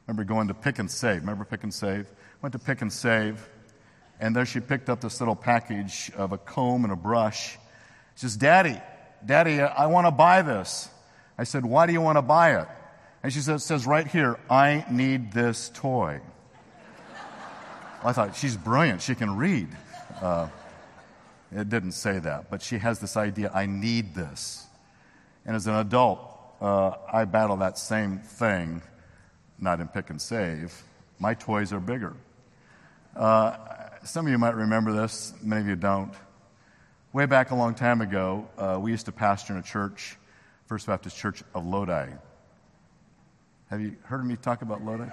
remember 0.06 0.24
going 0.24 0.48
to 0.48 0.54
Pic 0.54 0.78
'N' 0.78 0.88
Save. 0.88 1.20
Remember 1.20 1.44
Pic 1.44 1.62
'N' 1.62 1.70
Save? 1.70 2.10
Went 2.40 2.52
to 2.54 2.58
Pic 2.58 2.80
'N' 2.80 2.88
Save, 2.88 3.46
and 4.20 4.36
there 4.36 4.44
she 4.44 4.60
picked 4.60 4.90
up 4.90 5.00
this 5.00 5.20
little 5.20 5.34
package 5.34 6.12
of 6.14 6.32
a 6.32 6.38
comb 6.38 6.84
and 6.84 6.92
a 6.92 6.96
brush. 6.96 7.58
She 8.14 8.20
says, 8.20 8.36
Daddy, 8.36 8.80
Daddy, 9.24 9.60
I 9.60 9.86
want 9.86 10.06
to 10.06 10.10
buy 10.10 10.42
this. 10.42 10.88
I 11.38 11.44
said, 11.44 11.64
Why 11.64 11.86
do 11.86 11.92
you 11.92 12.02
want 12.02 12.18
to 12.18 12.22
buy 12.22 12.60
it? 12.60 12.68
And 13.22 13.32
she 13.32 13.40
says, 13.40 13.62
It 13.62 13.64
says 13.64 13.86
right 13.86 14.06
here, 14.06 14.38
I 14.48 14.84
need 14.90 15.32
this 15.32 15.70
toy. 15.74 16.20
I 18.04 18.12
thought, 18.12 18.36
she's 18.36 18.56
brilliant. 18.56 19.02
She 19.02 19.14
can 19.14 19.36
read. 19.36 19.68
Uh, 20.20 20.48
it 21.52 21.68
didn't 21.68 21.92
say 21.92 22.18
that, 22.18 22.50
but 22.50 22.62
she 22.62 22.78
has 22.78 22.98
this 23.00 23.16
idea 23.16 23.50
I 23.52 23.66
need 23.66 24.14
this. 24.14 24.66
And 25.44 25.56
as 25.56 25.66
an 25.66 25.74
adult, 25.74 26.20
uh, 26.60 26.92
I 27.12 27.24
battle 27.24 27.56
that 27.58 27.78
same 27.78 28.18
thing, 28.18 28.82
not 29.58 29.80
in 29.80 29.88
Pic 29.88 30.10
'N' 30.10 30.18
Save. 30.18 30.82
My 31.18 31.34
toys 31.34 31.72
are 31.72 31.80
bigger. 31.80 32.14
Uh, 33.16 33.56
some 34.04 34.26
of 34.26 34.32
you 34.32 34.38
might 34.38 34.54
remember 34.54 34.92
this, 34.92 35.34
many 35.42 35.60
of 35.60 35.68
you 35.68 35.76
don't. 35.76 36.12
Way 37.12 37.26
back 37.26 37.50
a 37.50 37.54
long 37.54 37.74
time 37.74 38.00
ago, 38.00 38.48
uh, 38.56 38.78
we 38.80 38.92
used 38.92 39.06
to 39.06 39.12
pastor 39.12 39.52
in 39.52 39.58
a 39.58 39.62
church, 39.62 40.16
First 40.66 40.86
Baptist 40.86 41.18
Church 41.18 41.42
of 41.54 41.66
Lodi. 41.66 42.08
Have 43.68 43.80
you 43.80 43.96
heard 44.04 44.24
me 44.24 44.36
talk 44.36 44.62
about 44.62 44.82
Lodi? 44.84 45.10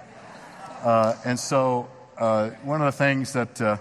Uh, 0.82 1.14
and 1.24 1.38
so, 1.38 1.90
uh, 2.16 2.50
one 2.62 2.80
of 2.80 2.86
the 2.86 2.96
things 2.96 3.34
that 3.34 3.60
uh, 3.60 3.76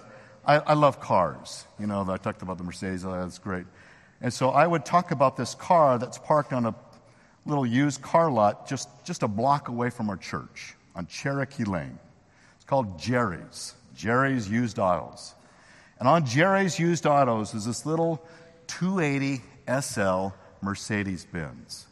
I, 0.45 0.57
I 0.57 0.73
love 0.73 0.99
cars. 0.99 1.65
You 1.79 1.87
know, 1.87 2.05
I 2.09 2.17
talked 2.17 2.41
about 2.41 2.57
the 2.57 2.63
Mercedes, 2.63 3.05
oh, 3.05 3.11
that's 3.11 3.39
great. 3.39 3.65
And 4.19 4.33
so 4.33 4.49
I 4.49 4.67
would 4.67 4.83
talk 4.83 5.11
about 5.11 5.37
this 5.37 5.55
car 5.55 5.99
that's 5.99 6.17
parked 6.17 6.51
on 6.51 6.65
a 6.65 6.75
little 7.45 7.65
used 7.65 8.01
car 8.01 8.29
lot 8.29 8.67
just, 8.67 8.89
just 9.05 9.23
a 9.23 9.27
block 9.27 9.69
away 9.69 9.89
from 9.89 10.09
our 10.09 10.17
church 10.17 10.75
on 10.95 11.07
Cherokee 11.07 11.63
Lane. 11.63 11.97
It's 12.55 12.65
called 12.65 12.99
Jerry's, 12.99 13.75
Jerry's 13.97 14.47
Used 14.47 14.77
Autos. 14.77 15.33
And 15.99 16.07
on 16.07 16.25
Jerry's 16.25 16.77
Used 16.77 17.07
Autos 17.07 17.55
is 17.55 17.65
this 17.65 17.85
little 17.85 18.23
280 18.67 19.41
SL 19.81 20.27
Mercedes 20.61 21.25
Benz. 21.25 21.87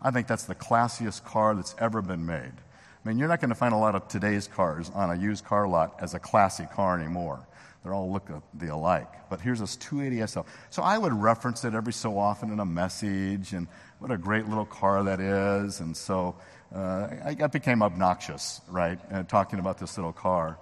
I 0.00 0.10
think 0.10 0.26
that's 0.26 0.44
the 0.44 0.54
classiest 0.54 1.24
car 1.24 1.54
that's 1.54 1.74
ever 1.78 2.00
been 2.00 2.24
made. 2.24 2.40
I 2.40 3.08
mean, 3.08 3.18
you're 3.18 3.28
not 3.28 3.40
going 3.40 3.50
to 3.50 3.54
find 3.54 3.74
a 3.74 3.78
lot 3.78 3.94
of 3.94 4.08
today's 4.08 4.48
cars 4.48 4.90
on 4.94 5.10
a 5.10 5.20
used 5.20 5.44
car 5.44 5.68
lot 5.68 5.96
as 6.00 6.14
a 6.14 6.18
classy 6.18 6.64
car 6.74 6.98
anymore. 6.98 7.46
They 7.84 7.90
all 7.90 8.10
look 8.10 8.30
the 8.54 8.72
alike. 8.72 9.28
But 9.28 9.42
here's 9.42 9.60
this 9.60 9.76
280 9.76 10.26
SL. 10.26 10.40
So 10.70 10.82
I 10.82 10.96
would 10.96 11.12
reference 11.12 11.64
it 11.64 11.74
every 11.74 11.92
so 11.92 12.18
often 12.18 12.50
in 12.50 12.60
a 12.60 12.64
message, 12.64 13.52
and 13.52 13.68
what 13.98 14.10
a 14.10 14.16
great 14.16 14.48
little 14.48 14.64
car 14.64 15.04
that 15.04 15.20
is. 15.20 15.80
And 15.80 15.94
so 15.94 16.36
uh, 16.74 17.08
I, 17.22 17.36
I, 17.38 17.46
became 17.48 17.82
obnoxious, 17.82 18.62
right, 18.68 18.98
uh, 19.12 19.24
talking 19.24 19.58
about 19.58 19.78
this 19.78 19.98
little 19.98 20.14
car. 20.14 20.58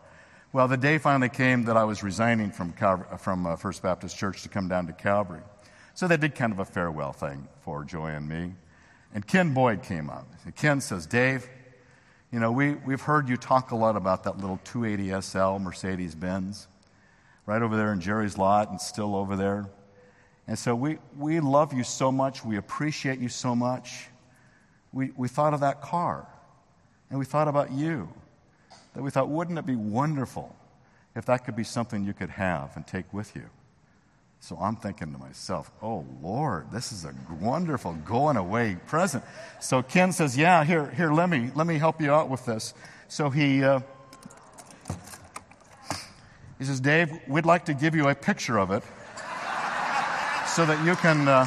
Well, 0.54 0.68
the 0.68 0.76
day 0.76 0.98
finally 0.98 1.30
came 1.30 1.62
that 1.62 1.78
I 1.78 1.84
was 1.84 2.02
resigning 2.02 2.50
from, 2.50 2.74
from 3.18 3.46
uh, 3.46 3.56
First 3.56 3.82
Baptist 3.82 4.18
Church 4.18 4.42
to 4.42 4.50
come 4.50 4.68
down 4.68 4.86
to 4.86 4.92
Calvary. 4.92 5.40
So 5.94 6.06
they 6.06 6.18
did 6.18 6.34
kind 6.34 6.52
of 6.52 6.58
a 6.58 6.64
farewell 6.66 7.14
thing 7.14 7.48
for 7.62 7.84
Joy 7.84 8.08
and 8.08 8.28
me. 8.28 8.52
And 9.14 9.26
Ken 9.26 9.54
Boyd 9.54 9.82
came 9.82 10.10
up. 10.10 10.26
Ken 10.56 10.82
says, 10.82 11.06
Dave, 11.06 11.48
you 12.30 12.38
know, 12.38 12.52
we, 12.52 12.74
we've 12.74 13.00
heard 13.00 13.30
you 13.30 13.38
talk 13.38 13.70
a 13.70 13.76
lot 13.76 13.96
about 13.96 14.24
that 14.24 14.40
little 14.40 14.60
280 14.64 15.22
SL 15.22 15.58
Mercedes 15.58 16.14
Benz 16.14 16.68
right 17.46 17.62
over 17.62 17.74
there 17.74 17.90
in 17.94 18.02
Jerry's 18.02 18.36
lot 18.36 18.68
and 18.70 18.78
still 18.78 19.16
over 19.16 19.36
there. 19.36 19.70
And 20.46 20.58
so 20.58 20.74
we, 20.74 20.98
we 21.16 21.40
love 21.40 21.72
you 21.72 21.82
so 21.82 22.12
much. 22.12 22.44
We 22.44 22.58
appreciate 22.58 23.20
you 23.20 23.30
so 23.30 23.56
much. 23.56 24.08
We, 24.92 25.12
we 25.16 25.28
thought 25.28 25.54
of 25.54 25.60
that 25.60 25.80
car 25.80 26.28
and 27.08 27.18
we 27.18 27.24
thought 27.24 27.48
about 27.48 27.72
you. 27.72 28.10
That 28.94 29.02
we 29.02 29.10
thought, 29.10 29.28
wouldn't 29.28 29.58
it 29.58 29.66
be 29.66 29.76
wonderful 29.76 30.54
if 31.14 31.24
that 31.26 31.44
could 31.44 31.56
be 31.56 31.64
something 31.64 32.04
you 32.04 32.12
could 32.12 32.30
have 32.30 32.76
and 32.76 32.86
take 32.86 33.12
with 33.12 33.34
you? 33.34 33.44
So 34.40 34.56
I'm 34.60 34.74
thinking 34.74 35.12
to 35.12 35.18
myself, 35.18 35.70
oh 35.80 36.04
Lord, 36.20 36.72
this 36.72 36.90
is 36.90 37.04
a 37.04 37.14
wonderful 37.40 37.92
going 38.04 38.36
away 38.36 38.76
present. 38.86 39.22
So 39.60 39.82
Ken 39.82 40.12
says, 40.12 40.36
yeah, 40.36 40.64
here, 40.64 40.90
here, 40.90 41.12
let 41.12 41.30
me, 41.30 41.52
let 41.54 41.66
me 41.66 41.78
help 41.78 42.00
you 42.00 42.12
out 42.12 42.28
with 42.28 42.44
this. 42.44 42.74
So 43.06 43.30
he, 43.30 43.62
uh, 43.62 43.80
he 46.58 46.64
says, 46.64 46.80
Dave, 46.80 47.12
we'd 47.28 47.46
like 47.46 47.66
to 47.66 47.74
give 47.74 47.94
you 47.94 48.08
a 48.08 48.14
picture 48.16 48.58
of 48.58 48.72
it 48.72 48.82
so 50.48 50.66
that 50.66 50.84
you 50.84 50.96
can. 50.96 51.28
Uh... 51.28 51.46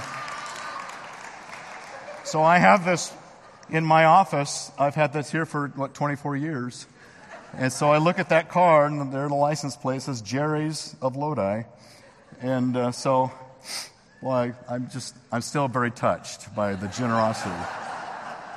So 2.24 2.42
I 2.42 2.58
have 2.58 2.86
this 2.86 3.14
in 3.70 3.86
my 3.86 4.06
office. 4.06 4.72
I've 4.80 4.96
had 4.96 5.14
this 5.14 5.32
here 5.32 5.46
for, 5.46 5.68
what, 5.76 5.94
24 5.94 6.38
years. 6.38 6.88
And 7.58 7.72
so 7.72 7.90
I 7.90 8.00
look 8.00 8.20
at 8.20 8.30
that 8.30 8.50
car, 8.50 8.86
and 8.86 9.14
there 9.14 9.30
the 9.30 9.36
license 9.36 9.78
plate 9.78 10.02
says 10.02 10.22
Jerry's 10.22 10.94
of 11.02 11.16
Lodi. 11.16 11.64
And 12.42 12.76
uh, 12.76 12.92
so, 12.92 13.32
well, 14.22 14.36
I, 14.36 14.54
I'm 14.70 14.90
just, 14.90 15.16
I'm 15.32 15.42
still 15.42 15.70
very 15.70 15.90
touched 15.90 16.54
by 16.54 16.76
the 16.76 16.88
generosity 16.90 17.56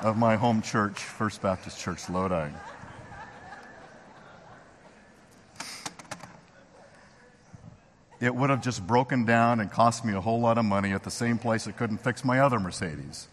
of 0.02 0.17
my 0.17 0.35
home 0.35 0.62
church, 0.62 0.99
First 0.99 1.43
Baptist 1.43 1.78
Church 1.78 2.11
Lodi. 2.11 2.50
It 8.21 8.35
would 8.35 8.50
have 8.50 8.62
just 8.62 8.85
broken 8.85 9.25
down 9.25 9.61
and 9.61 9.71
cost 9.71 10.05
me 10.05 10.12
a 10.12 10.21
whole 10.21 10.40
lot 10.40 10.59
of 10.59 10.64
money 10.64 10.90
at 10.90 11.05
the 11.05 11.11
same 11.11 11.38
place 11.38 11.69
it 11.69 11.76
couldn't 11.76 11.99
fix 11.99 12.25
my 12.25 12.40
other 12.40 12.59
Mercedes. 12.59 13.28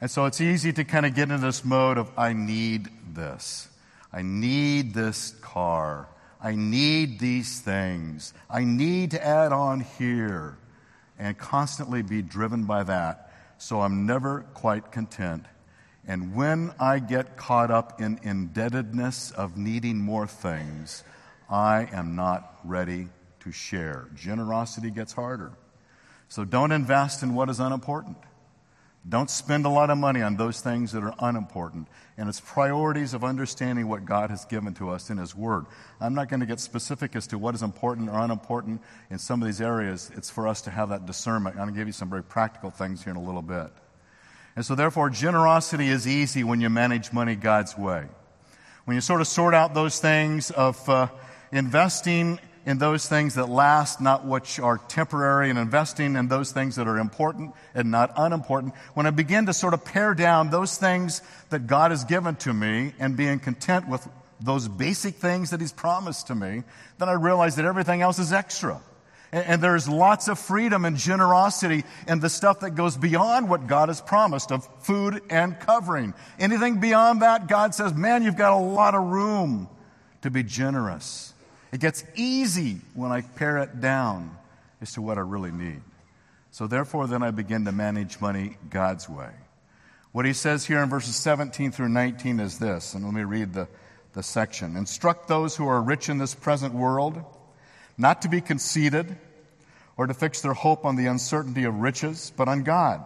And 0.00 0.08
so 0.08 0.26
it's 0.26 0.40
easy 0.40 0.72
to 0.72 0.84
kind 0.84 1.04
of 1.04 1.16
get 1.16 1.30
into 1.30 1.38
this 1.38 1.64
mode 1.64 1.98
of, 1.98 2.16
I 2.16 2.32
need 2.32 2.90
this. 3.12 3.68
I 4.14 4.22
need 4.22 4.94
this 4.94 5.32
car. 5.40 6.08
I 6.40 6.54
need 6.54 7.18
these 7.18 7.60
things. 7.60 8.32
I 8.48 8.62
need 8.62 9.10
to 9.10 9.26
add 9.26 9.52
on 9.52 9.80
here 9.80 10.56
and 11.18 11.36
constantly 11.36 12.02
be 12.02 12.22
driven 12.22 12.64
by 12.64 12.84
that. 12.84 13.32
So 13.58 13.80
I'm 13.80 14.06
never 14.06 14.42
quite 14.54 14.92
content. 14.92 15.46
And 16.06 16.34
when 16.34 16.72
I 16.78 17.00
get 17.00 17.36
caught 17.36 17.72
up 17.72 18.00
in 18.00 18.20
indebtedness 18.22 19.32
of 19.32 19.56
needing 19.56 19.98
more 19.98 20.28
things, 20.28 21.02
I 21.50 21.88
am 21.90 22.14
not 22.14 22.60
ready 22.62 23.08
to 23.40 23.50
share. 23.50 24.08
Generosity 24.14 24.90
gets 24.90 25.12
harder. 25.12 25.52
So 26.28 26.44
don't 26.44 26.72
invest 26.72 27.22
in 27.22 27.34
what 27.34 27.48
is 27.48 27.58
unimportant. 27.58 28.18
Don't 29.06 29.28
spend 29.28 29.66
a 29.66 29.68
lot 29.68 29.90
of 29.90 29.98
money 29.98 30.22
on 30.22 30.36
those 30.36 30.62
things 30.62 30.92
that 30.92 31.02
are 31.02 31.14
unimportant. 31.18 31.88
And 32.16 32.26
it's 32.28 32.40
priorities 32.40 33.12
of 33.12 33.22
understanding 33.22 33.86
what 33.86 34.06
God 34.06 34.30
has 34.30 34.46
given 34.46 34.72
to 34.74 34.88
us 34.88 35.10
in 35.10 35.18
His 35.18 35.34
Word. 35.34 35.66
I'm 36.00 36.14
not 36.14 36.30
going 36.30 36.40
to 36.40 36.46
get 36.46 36.58
specific 36.58 37.14
as 37.14 37.26
to 37.26 37.38
what 37.38 37.54
is 37.54 37.62
important 37.62 38.08
or 38.08 38.18
unimportant 38.18 38.80
in 39.10 39.18
some 39.18 39.42
of 39.42 39.46
these 39.46 39.60
areas. 39.60 40.10
It's 40.16 40.30
for 40.30 40.48
us 40.48 40.62
to 40.62 40.70
have 40.70 40.88
that 40.88 41.04
discernment. 41.04 41.56
I'm 41.56 41.64
going 41.64 41.74
to 41.74 41.80
give 41.80 41.86
you 41.86 41.92
some 41.92 42.08
very 42.08 42.22
practical 42.22 42.70
things 42.70 43.04
here 43.04 43.10
in 43.10 43.18
a 43.18 43.22
little 43.22 43.42
bit. 43.42 43.70
And 44.56 44.64
so, 44.64 44.74
therefore, 44.74 45.10
generosity 45.10 45.88
is 45.88 46.06
easy 46.06 46.42
when 46.44 46.60
you 46.60 46.70
manage 46.70 47.12
money 47.12 47.34
God's 47.34 47.76
way. 47.76 48.06
When 48.86 48.94
you 48.94 49.00
sort 49.00 49.20
of 49.20 49.26
sort 49.26 49.52
out 49.52 49.74
those 49.74 49.98
things 49.98 50.50
of 50.50 50.88
uh, 50.88 51.08
investing 51.52 52.38
in 52.66 52.78
those 52.78 53.08
things 53.08 53.34
that 53.34 53.48
last, 53.48 54.00
not 54.00 54.24
which 54.24 54.58
are 54.58 54.78
temporary, 54.78 55.50
and 55.50 55.58
investing 55.58 56.16
in 56.16 56.28
those 56.28 56.52
things 56.52 56.76
that 56.76 56.88
are 56.88 56.98
important 56.98 57.54
and 57.74 57.90
not 57.90 58.12
unimportant. 58.16 58.74
When 58.94 59.06
I 59.06 59.10
begin 59.10 59.46
to 59.46 59.52
sort 59.52 59.74
of 59.74 59.84
pare 59.84 60.14
down 60.14 60.50
those 60.50 60.78
things 60.78 61.20
that 61.50 61.66
God 61.66 61.90
has 61.90 62.04
given 62.04 62.36
to 62.36 62.54
me 62.54 62.94
and 62.98 63.16
being 63.16 63.38
content 63.38 63.88
with 63.88 64.06
those 64.40 64.66
basic 64.66 65.16
things 65.16 65.50
that 65.50 65.60
He's 65.60 65.72
promised 65.72 66.28
to 66.28 66.34
me, 66.34 66.62
then 66.98 67.08
I 67.08 67.12
realize 67.12 67.56
that 67.56 67.64
everything 67.66 68.00
else 68.00 68.18
is 68.18 68.32
extra. 68.32 68.80
And, 69.30 69.46
and 69.46 69.62
there's 69.62 69.86
lots 69.86 70.28
of 70.28 70.38
freedom 70.38 70.86
and 70.86 70.96
generosity 70.96 71.84
in 72.08 72.20
the 72.20 72.30
stuff 72.30 72.60
that 72.60 72.70
goes 72.70 72.96
beyond 72.96 73.50
what 73.50 73.66
God 73.66 73.90
has 73.90 74.00
promised 74.00 74.50
of 74.50 74.66
food 74.82 75.20
and 75.28 75.58
covering. 75.60 76.14
Anything 76.38 76.80
beyond 76.80 77.20
that, 77.20 77.46
God 77.46 77.74
says, 77.74 77.92
man, 77.92 78.22
you've 78.22 78.36
got 78.36 78.52
a 78.52 78.56
lot 78.56 78.94
of 78.94 79.02
room 79.02 79.68
to 80.22 80.30
be 80.30 80.42
generous. 80.42 81.33
It 81.74 81.80
gets 81.80 82.04
easy 82.14 82.76
when 82.94 83.10
I 83.10 83.22
pare 83.22 83.58
it 83.58 83.80
down 83.80 84.38
as 84.80 84.92
to 84.92 85.02
what 85.02 85.18
I 85.18 85.22
really 85.22 85.50
need. 85.50 85.82
So 86.52 86.68
therefore, 86.68 87.08
then 87.08 87.24
I 87.24 87.32
begin 87.32 87.64
to 87.64 87.72
manage 87.72 88.20
money 88.20 88.58
God's 88.70 89.08
way. 89.08 89.32
What 90.12 90.24
he 90.24 90.34
says 90.34 90.64
here 90.64 90.84
in 90.84 90.88
verses 90.88 91.16
17 91.16 91.72
through 91.72 91.88
19 91.88 92.38
is 92.38 92.60
this, 92.60 92.94
and 92.94 93.04
let 93.04 93.12
me 93.12 93.24
read 93.24 93.54
the, 93.54 93.66
the 94.12 94.22
section. 94.22 94.76
Instruct 94.76 95.26
those 95.26 95.56
who 95.56 95.66
are 95.66 95.82
rich 95.82 96.08
in 96.08 96.18
this 96.18 96.32
present 96.32 96.74
world 96.74 97.20
not 97.98 98.22
to 98.22 98.28
be 98.28 98.40
conceited 98.40 99.16
or 99.96 100.06
to 100.06 100.14
fix 100.14 100.42
their 100.42 100.54
hope 100.54 100.84
on 100.84 100.94
the 100.94 101.06
uncertainty 101.06 101.64
of 101.64 101.74
riches, 101.74 102.32
but 102.36 102.46
on 102.46 102.62
God, 102.62 103.02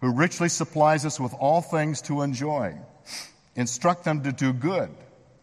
who 0.00 0.12
richly 0.12 0.48
supplies 0.48 1.06
us 1.06 1.20
with 1.20 1.32
all 1.38 1.62
things 1.62 2.02
to 2.02 2.22
enjoy. 2.22 2.76
Instruct 3.54 4.02
them 4.02 4.24
to 4.24 4.32
do 4.32 4.52
good, 4.52 4.90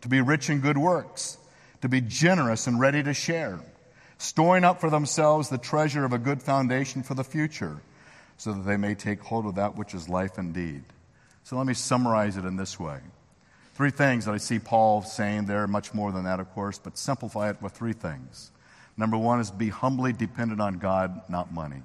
to 0.02 0.10
be 0.10 0.20
rich 0.20 0.50
in 0.50 0.60
good 0.60 0.78
works 0.78 1.38
to 1.82 1.90
be 1.90 2.02
generous 2.02 2.68
and 2.68 2.80
ready 2.80 3.04
to 3.04 3.14
share, 3.14 3.60
storing 4.18 4.64
up 4.64 4.80
for 4.80 4.90
themselves 4.90 5.50
the 5.50 5.58
treasure 5.58 6.06
of 6.06 6.14
a 6.14 6.18
good 6.18 6.42
foundation 6.42 7.04
for 7.04 7.14
the 7.14 7.24
future, 7.24 7.82
so 8.38 8.54
that 8.54 8.66
they 8.66 8.78
may 8.78 8.96
take 8.96 9.22
hold 9.22 9.46
of 9.46 9.56
that 9.56 9.76
which 9.76 9.94
is 9.94 10.10
life 10.10 10.38
indeed. 10.38 10.84
So 11.44 11.58
let 11.58 11.66
me 11.66 11.74
summarize 11.74 12.38
it 12.38 12.46
in 12.46 12.56
this 12.56 12.80
way. 12.80 13.00
Three 13.74 13.92
things 13.92 14.26
that 14.26 14.34
I 14.34 14.38
see 14.38 14.60
Paul 14.60 15.02
saying 15.02 15.46
there, 15.46 15.66
much 15.68 15.94
more 15.94 16.12
than 16.12 16.26
that, 16.26 16.40
of 16.40 16.52
course, 16.54 16.78
but 16.78 16.98
simplify 16.98 17.50
it 17.50 17.62
with 17.62 17.74
three 17.74 17.94
things. 17.94 18.52
Number 18.98 19.18
one 19.18 19.40
is 19.40 19.50
be 19.50 19.70
humbly 19.70 20.14
dependent 20.14 20.62
on 20.62 20.78
God, 20.78 21.22
not 21.30 21.54
money. 21.54 21.82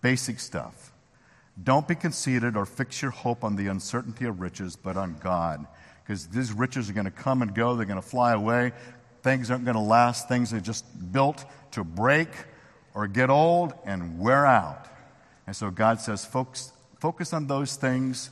Basic 0.00 0.38
stuff. 0.38 0.92
Don't 1.60 1.88
be 1.88 1.96
conceited 1.96 2.56
or 2.56 2.66
fix 2.66 3.02
your 3.02 3.10
hope 3.10 3.42
on 3.42 3.56
the 3.56 3.66
uncertainty 3.66 4.26
of 4.26 4.40
riches, 4.40 4.76
but 4.76 4.96
on 4.96 5.16
God. 5.20 5.66
Because 6.04 6.28
these 6.28 6.52
riches 6.52 6.88
are 6.88 6.92
going 6.92 7.04
to 7.06 7.10
come 7.10 7.42
and 7.42 7.54
go, 7.54 7.74
they're 7.74 7.84
going 7.84 8.00
to 8.00 8.06
fly 8.06 8.32
away. 8.32 8.72
Things 9.22 9.50
aren't 9.50 9.64
going 9.64 9.76
to 9.76 9.80
last. 9.80 10.28
Things 10.28 10.52
are 10.52 10.60
just 10.60 10.84
built 11.12 11.44
to 11.72 11.84
break 11.84 12.28
or 12.94 13.06
get 13.06 13.30
old 13.30 13.74
and 13.84 14.18
wear 14.18 14.46
out. 14.46 14.86
And 15.46 15.54
so 15.54 15.70
God 15.70 16.00
says, 16.00 16.24
folks, 16.24 16.72
focus 17.00 17.32
on 17.32 17.46
those 17.46 17.76
things 17.76 18.30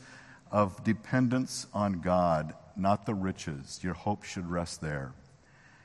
of 0.51 0.83
dependence 0.85 1.67
on 1.73 2.01
God, 2.01 2.55
not 2.77 3.07
the 3.07 3.15
riches. 3.15 3.81
Your 3.83 3.95
hope 3.95 4.23
should 4.23 4.49
rest 4.51 4.81
there. 4.81 5.13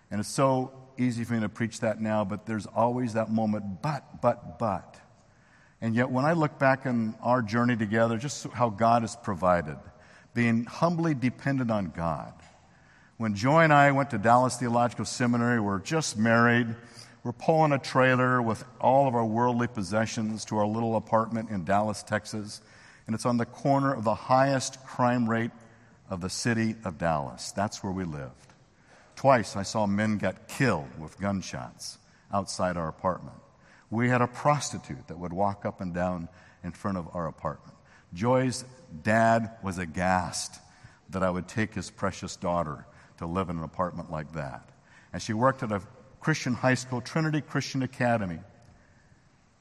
And 0.10 0.20
it's 0.20 0.29
so 0.29 0.72
easy 0.98 1.24
for 1.24 1.34
me 1.34 1.39
to 1.41 1.50
preach 1.50 1.79
that 1.79 2.01
now, 2.01 2.25
but 2.25 2.46
there's 2.46 2.65
always 2.65 3.13
that 3.13 3.29
moment, 3.29 3.81
but, 3.81 4.22
but, 4.22 4.60
but. 4.60 5.00
And 5.79 5.96
yet, 5.96 6.12
when 6.12 6.25
I 6.25 6.34
look 6.34 6.60
back 6.60 6.86
on 6.86 7.15
our 7.22 7.41
journey 7.41 7.75
together, 7.75 8.17
just 8.17 8.46
how 8.50 8.70
God 8.70 9.01
has 9.01 9.15
provided, 9.15 9.77
being 10.34 10.65
humbly 10.65 11.15
dependent 11.15 11.72
on 11.72 11.91
God, 11.96 12.34
when 13.22 13.36
Joy 13.36 13.60
and 13.60 13.72
I 13.72 13.92
went 13.92 14.10
to 14.10 14.18
Dallas 14.18 14.58
Theological 14.58 15.06
Seminary, 15.06 15.60
we 15.60 15.68
we're 15.68 15.78
just 15.78 16.18
married. 16.18 16.66
We're 17.24 17.34
pulling 17.34 17.72
a 17.72 17.78
trailer 17.78 18.42
with 18.42 18.66
all 18.80 19.08
of 19.08 19.13
our 19.13 19.24
worldly 19.24 19.68
possessions 19.68 20.44
to 20.46 20.58
our 20.58 20.66
little 20.66 20.96
apartment 20.96 21.51
in 21.51 21.63
Dallas, 21.63 22.01
Texas. 22.01 22.62
And 23.06 23.13
it's 23.13 23.28
on 23.28 23.38
the 23.38 23.46
corner 23.46 23.94
of 23.94 24.06
the 24.06 24.16
highest 24.16 24.84
crime 24.88 25.30
rate 25.30 25.51
of 26.10 26.22
the 26.22 26.32
city 26.32 26.74
of 26.84 26.98
Dallas. 26.98 27.51
That's 27.51 27.84
where 27.84 27.94
we 27.94 28.06
lived. 28.06 28.54
Twice 29.16 29.56
I 29.56 29.62
saw 29.62 29.86
men 29.86 30.18
get 30.18 30.48
killed 30.48 30.90
with 31.00 31.20
gunshots 31.20 32.00
outside 32.34 32.75
our 32.75 32.88
apartment. 32.88 33.38
We 33.92 34.10
had 34.10 34.24
a 34.24 34.28
prostitute 34.28 35.10
that 35.10 35.20
would 35.20 35.32
walk 35.32 35.63
up 35.63 35.80
and 35.80 35.94
down 35.94 36.28
in 36.63 36.72
front 36.72 36.98
of 36.98 37.08
our 37.13 37.28
apartment. 37.28 37.78
Joy's 38.16 38.66
dad 39.04 39.51
was 39.62 39.78
aghast 39.78 40.60
that 41.12 41.22
I 41.22 41.30
would 41.30 41.48
take 41.48 41.75
his 41.75 41.92
precious 41.92 42.36
daughter 42.36 42.88
to 43.22 43.28
live 43.28 43.50
in 43.50 43.58
an 43.58 43.63
apartment 43.63 44.12
like 44.12 44.34
that. 44.34 44.70
And 45.13 45.22
she 45.22 45.34
worked 45.34 45.63
at 45.63 45.72
a 45.72 45.82
Christian 46.20 46.54
high 46.54 46.75
school, 46.75 47.01
Trinity 47.01 47.42
Christian 47.42 47.82
Academy. 47.82 48.40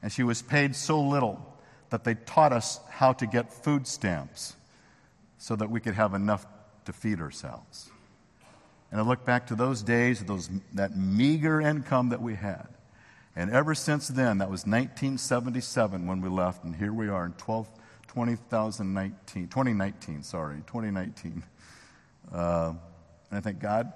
And 0.01 0.11
she 0.11 0.23
was 0.23 0.41
paid 0.41 0.75
so 0.75 1.01
little 1.01 1.45
that 1.89 2.03
they 2.03 2.15
taught 2.15 2.53
us 2.53 2.79
how 2.89 3.13
to 3.13 3.25
get 3.25 3.51
food 3.51 3.87
stamps 3.87 4.55
so 5.37 5.55
that 5.55 5.69
we 5.69 5.79
could 5.79 5.95
have 5.95 6.13
enough 6.13 6.45
to 6.85 6.93
feed 6.93 7.19
ourselves. 7.19 7.89
And 8.91 8.99
I 8.99 9.03
look 9.03 9.25
back 9.25 9.47
to 9.47 9.55
those 9.55 9.81
days, 9.81 10.23
those, 10.23 10.49
that 10.73 10.97
meager 10.97 11.61
income 11.61 12.09
that 12.09 12.21
we 12.21 12.35
had. 12.35 12.67
And 13.35 13.49
ever 13.49 13.73
since 13.73 14.07
then, 14.07 14.39
that 14.39 14.49
was 14.49 14.65
1977 14.65 16.05
when 16.05 16.21
we 16.21 16.29
left, 16.29 16.63
and 16.63 16.75
here 16.75 16.91
we 16.91 17.07
are 17.07 17.25
in 17.25 17.31
12, 17.33 17.69
2019, 18.09 19.47
2019, 19.47 20.23
sorry, 20.23 20.57
2019. 20.67 21.43
Uh, 22.31 22.73
and 23.31 23.37
I 23.37 23.41
think, 23.41 23.59
God, 23.59 23.91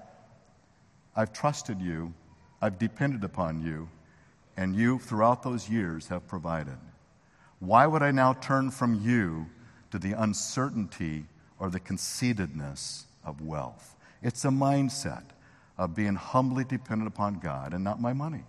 I've 1.16 1.34
trusted 1.34 1.82
you, 1.82 2.14
I've 2.62 2.80
depended 2.80 3.24
upon 3.24 3.62
you, 3.62 3.90
and 4.58 4.76
you, 4.76 4.98
throughout 4.98 5.44
those 5.44 5.70
years, 5.70 6.08
have 6.08 6.28
provided. 6.28 6.78
Why 7.60 7.86
would 7.86 8.02
I 8.02 8.12
now 8.12 8.34
turn 8.34 8.72
from 8.72 9.02
you 9.02 9.48
to 9.92 10.00
the 10.00 10.14
uncertainty 10.14 11.26
or 11.60 11.70
the 11.70 11.80
conceitedness 11.80 13.06
of 13.24 13.42
wealth? 13.42 13.96
It's 14.24 14.46
a 14.46 14.50
mindset 14.50 15.24
of 15.78 15.94
being 15.94 16.16
humbly 16.16 16.64
dependent 16.64 17.08
upon 17.08 17.40
God 17.40 17.74
and 17.74 17.84
not 17.84 18.02
my 18.02 18.14
money. 18.14 18.44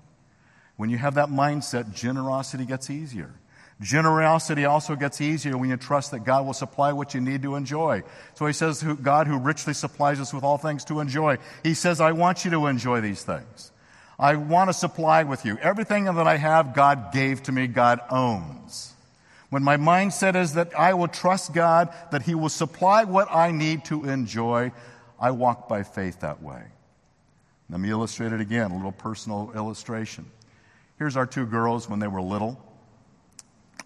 When 0.77 0.91
you 0.91 0.99
have 0.99 1.15
that 1.15 1.29
mindset, 1.29 1.93
generosity 1.93 2.65
gets 2.65 2.91
easier. 2.91 3.35
Generosity 3.81 4.65
also 4.65 4.97
gets 4.97 5.21
easier 5.21 5.57
when 5.57 5.69
you 5.69 5.77
trust 5.77 6.11
that 6.13 6.21
God 6.21 6.47
will 6.47 6.55
supply 6.55 6.93
what 6.93 7.13
you 7.13 7.21
need 7.21 7.43
to 7.43 7.57
enjoy. 7.57 8.03
So 8.35 8.47
he 8.47 8.55
says, 8.55 8.83
God 8.83 9.27
who 9.27 9.39
richly 9.39 9.75
supplies 9.75 10.19
us 10.19 10.33
with 10.33 10.45
all 10.45 10.57
things 10.57 10.85
to 10.87 11.01
enjoy. 11.01 11.37
He 11.63 11.75
says, 11.75 12.01
I 12.01 12.13
want 12.13 12.45
you 12.45 12.51
to 12.53 12.67
enjoy 12.67 13.03
these 13.03 13.23
things. 13.23 13.73
I 14.19 14.37
want 14.37 14.71
to 14.71 14.75
supply 14.75 15.25
with 15.25 15.45
you. 15.45 15.59
Everything 15.59 16.05
that 16.05 16.27
I 16.27 16.39
have, 16.39 16.75
God 16.75 17.13
gave 17.13 17.43
to 17.45 17.53
me, 17.53 17.67
God 17.67 18.01
owns. 18.11 18.95
When 19.51 19.63
my 19.63 19.77
mindset 19.77 20.37
is 20.37 20.55
that 20.55 20.79
I 20.79 20.95
will 20.95 21.09
trust 21.09 21.53
God, 21.53 21.93
that 22.13 22.23
He 22.23 22.35
will 22.35 22.49
supply 22.49 23.05
what 23.05 23.29
I 23.31 23.51
need 23.51 23.85
to 23.87 24.09
enjoy, 24.09 24.73
I 25.21 25.33
walk 25.33 25.69
by 25.69 25.83
faith 25.83 26.21
that 26.21 26.43
way. 26.43 26.63
Let 27.69 27.81
me 27.81 27.91
illustrate 27.91 28.33
it 28.33 28.41
again, 28.41 28.71
a 28.71 28.77
little 28.77 28.93
personal 28.93 29.53
illustration. 29.55 30.25
Here's 30.99 31.17
our 31.17 31.27
two 31.27 31.45
girls 31.45 31.91
when 31.91 31.99
they 31.99 32.09
were 32.09 32.23
little. 32.23 32.59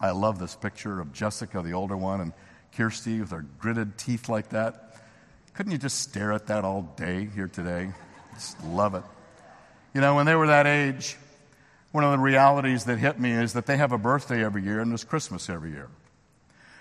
I 0.01 0.13
love 0.13 0.39
this 0.39 0.57
picture 0.57 1.01
of 1.01 1.13
Jessica, 1.13 1.63
the 1.63 1.73
older 1.73 1.97
one, 1.97 2.21
and 2.21 2.33
Kirsty 2.75 3.21
with 3.21 3.31
her 3.31 3.45
gritted 3.59 3.99
teeth 3.99 4.29
like 4.29 4.51
that. 4.51 4.97
Couldn't 5.55 5.73
you 5.73 5.79
just 5.79 6.01
stare 6.01 6.33
at 6.33 6.47
that 6.47 6.65
all 6.65 6.83
day 6.97 7.29
here 7.35 7.49
today? 7.49 7.93
Just 8.35 8.63
love 8.65 8.95
it. 8.95 9.03
You 9.95 10.01
know, 10.01 10.15
when 10.15 10.25
they 10.25 10.35
were 10.35 10.47
that 10.47 10.67
age, 10.67 11.17
one 11.93 12.05
of 12.05 12.13
the 12.13 12.19
realities 12.19 12.85
that 12.85 12.99
hit 12.99 13.19
me 13.19 13.33
is 13.33 13.53
that 13.53 13.67
they 13.67 13.77
have 13.77 13.93
a 13.93 13.99
birthday 13.99 14.45
every 14.45 14.63
year 14.63 14.81
and 14.81 14.91
there's 14.91 15.05
Christmas 15.05 15.51
every 15.51 15.73
year. 15.73 15.89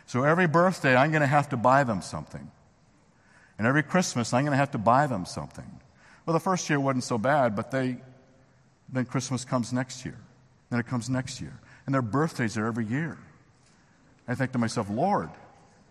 So 0.05 0.23
every 0.23 0.47
birthday, 0.47 0.95
I'm 0.95 1.11
going 1.11 1.21
to 1.21 1.27
have 1.27 1.49
to 1.49 1.57
buy 1.57 1.83
them 1.83 2.01
something. 2.01 2.49
And 3.57 3.67
every 3.67 3.83
Christmas, 3.83 4.33
I'm 4.33 4.43
going 4.43 4.51
to 4.53 4.57
have 4.57 4.71
to 4.71 4.77
buy 4.77 5.07
them 5.07 5.25
something. 5.25 5.79
Well, 6.25 6.33
the 6.33 6.39
first 6.39 6.69
year 6.69 6.79
wasn't 6.79 7.03
so 7.03 7.17
bad, 7.17 7.55
but 7.55 7.71
they 7.71 7.97
then 8.91 9.05
Christmas 9.05 9.45
comes 9.45 9.71
next 9.73 10.05
year. 10.05 10.17
Then 10.69 10.79
it 10.79 10.87
comes 10.87 11.09
next 11.09 11.41
year. 11.41 11.59
And 11.89 11.93
their 11.95 12.03
birthdays 12.03 12.55
are 12.55 12.67
every 12.67 12.85
year. 12.85 13.17
I 14.27 14.35
think 14.35 14.51
to 14.51 14.59
myself, 14.59 14.91
Lord, 14.91 15.31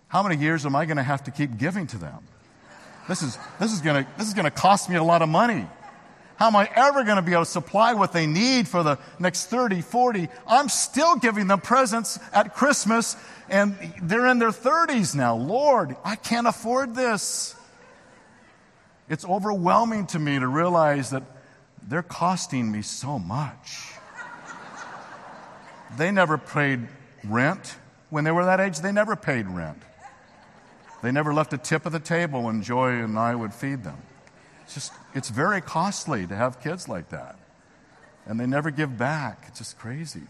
how 0.07 0.23
many 0.23 0.41
years 0.41 0.65
am 0.65 0.77
I 0.77 0.85
going 0.85 0.97
to 0.97 1.03
have 1.03 1.25
to 1.25 1.33
keep 1.33 1.59
giving 1.59 1.89
to 1.89 1.99
them? 1.99 2.21
This 3.09 3.21
is, 3.21 3.37
this 3.59 3.73
is 3.73 3.81
going 3.81 4.05
to, 4.05 4.51
cost 4.53 4.89
me 4.89 4.95
a 4.95 5.03
lot 5.03 5.23
of 5.23 5.29
money. 5.29 5.67
How 6.37 6.47
am 6.47 6.55
I 6.55 6.71
ever 6.73 7.03
going 7.03 7.17
to 7.17 7.23
be 7.23 7.33
able 7.33 7.47
to 7.47 7.51
supply 7.51 7.95
what 7.95 8.13
they 8.13 8.29
need 8.29 8.69
for 8.69 8.85
the 8.85 8.97
next 9.19 9.47
30, 9.47 9.81
40? 9.81 10.29
I'm 10.47 10.69
still 10.69 11.17
giving 11.17 11.49
them 11.49 11.61
presents 11.61 12.21
at 12.33 12.55
Christmas 12.55 13.17
and 13.49 13.77
they're 14.01 14.29
in 14.29 14.39
their 14.39 14.51
30s 14.51 15.17
now. 15.17 15.35
Lord, 15.35 15.97
I 16.05 16.15
can't 16.15 16.47
afford 16.47 16.95
this. 16.95 17.57
It's 19.09 19.25
overwhelming 19.25 20.07
to 20.07 20.21
me 20.21 20.39
to 20.39 20.47
realize 20.47 21.11
that 21.11 21.25
they're 21.83 22.05
costing 22.05 22.71
me 22.71 22.83
so 22.83 23.19
much. 23.19 23.98
They 25.99 26.13
never 26.13 26.39
paid 26.39 26.87
rent. 27.25 27.77
When 28.09 28.25
they 28.25 28.31
were 28.31 28.45
that 28.45 28.61
age, 28.61 28.79
they 28.79 28.93
never 28.93 29.17
paid 29.17 29.49
rent. 29.49 29.83
They 31.03 31.13
never 31.13 31.35
left 31.35 31.53
a 31.53 31.59
tip 31.59 31.85
at 31.87 31.93
the 31.93 32.01
table 32.01 32.45
when 32.45 32.63
Joy 32.63 32.91
and 33.03 33.19
I 33.19 33.35
would 33.35 33.53
feed 33.53 33.85
them. 33.85 33.99
It's 34.63 34.75
just, 34.75 34.93
it's 35.15 35.29
very 35.29 35.61
costly 35.61 36.27
to 36.27 36.37
have 36.37 36.61
kids 36.61 36.89
like 36.89 37.09
that. 37.11 37.37
And 38.27 38.39
they 38.39 38.47
never 38.47 38.71
give 38.71 38.97
back. 38.97 39.45
It's 39.49 39.59
just 39.59 39.79
crazy. 39.79 40.23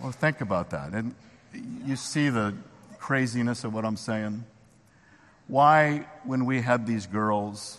Well, 0.00 0.12
think 0.12 0.40
about 0.40 0.70
that. 0.70 0.92
And 0.92 1.14
you 1.84 1.94
see 1.96 2.28
the 2.28 2.54
craziness 2.98 3.64
of 3.64 3.74
what 3.74 3.84
I'm 3.84 3.96
saying. 3.96 4.44
Why, 5.46 6.06
when 6.24 6.46
we 6.46 6.62
had 6.62 6.86
these 6.86 7.06
girls, 7.06 7.78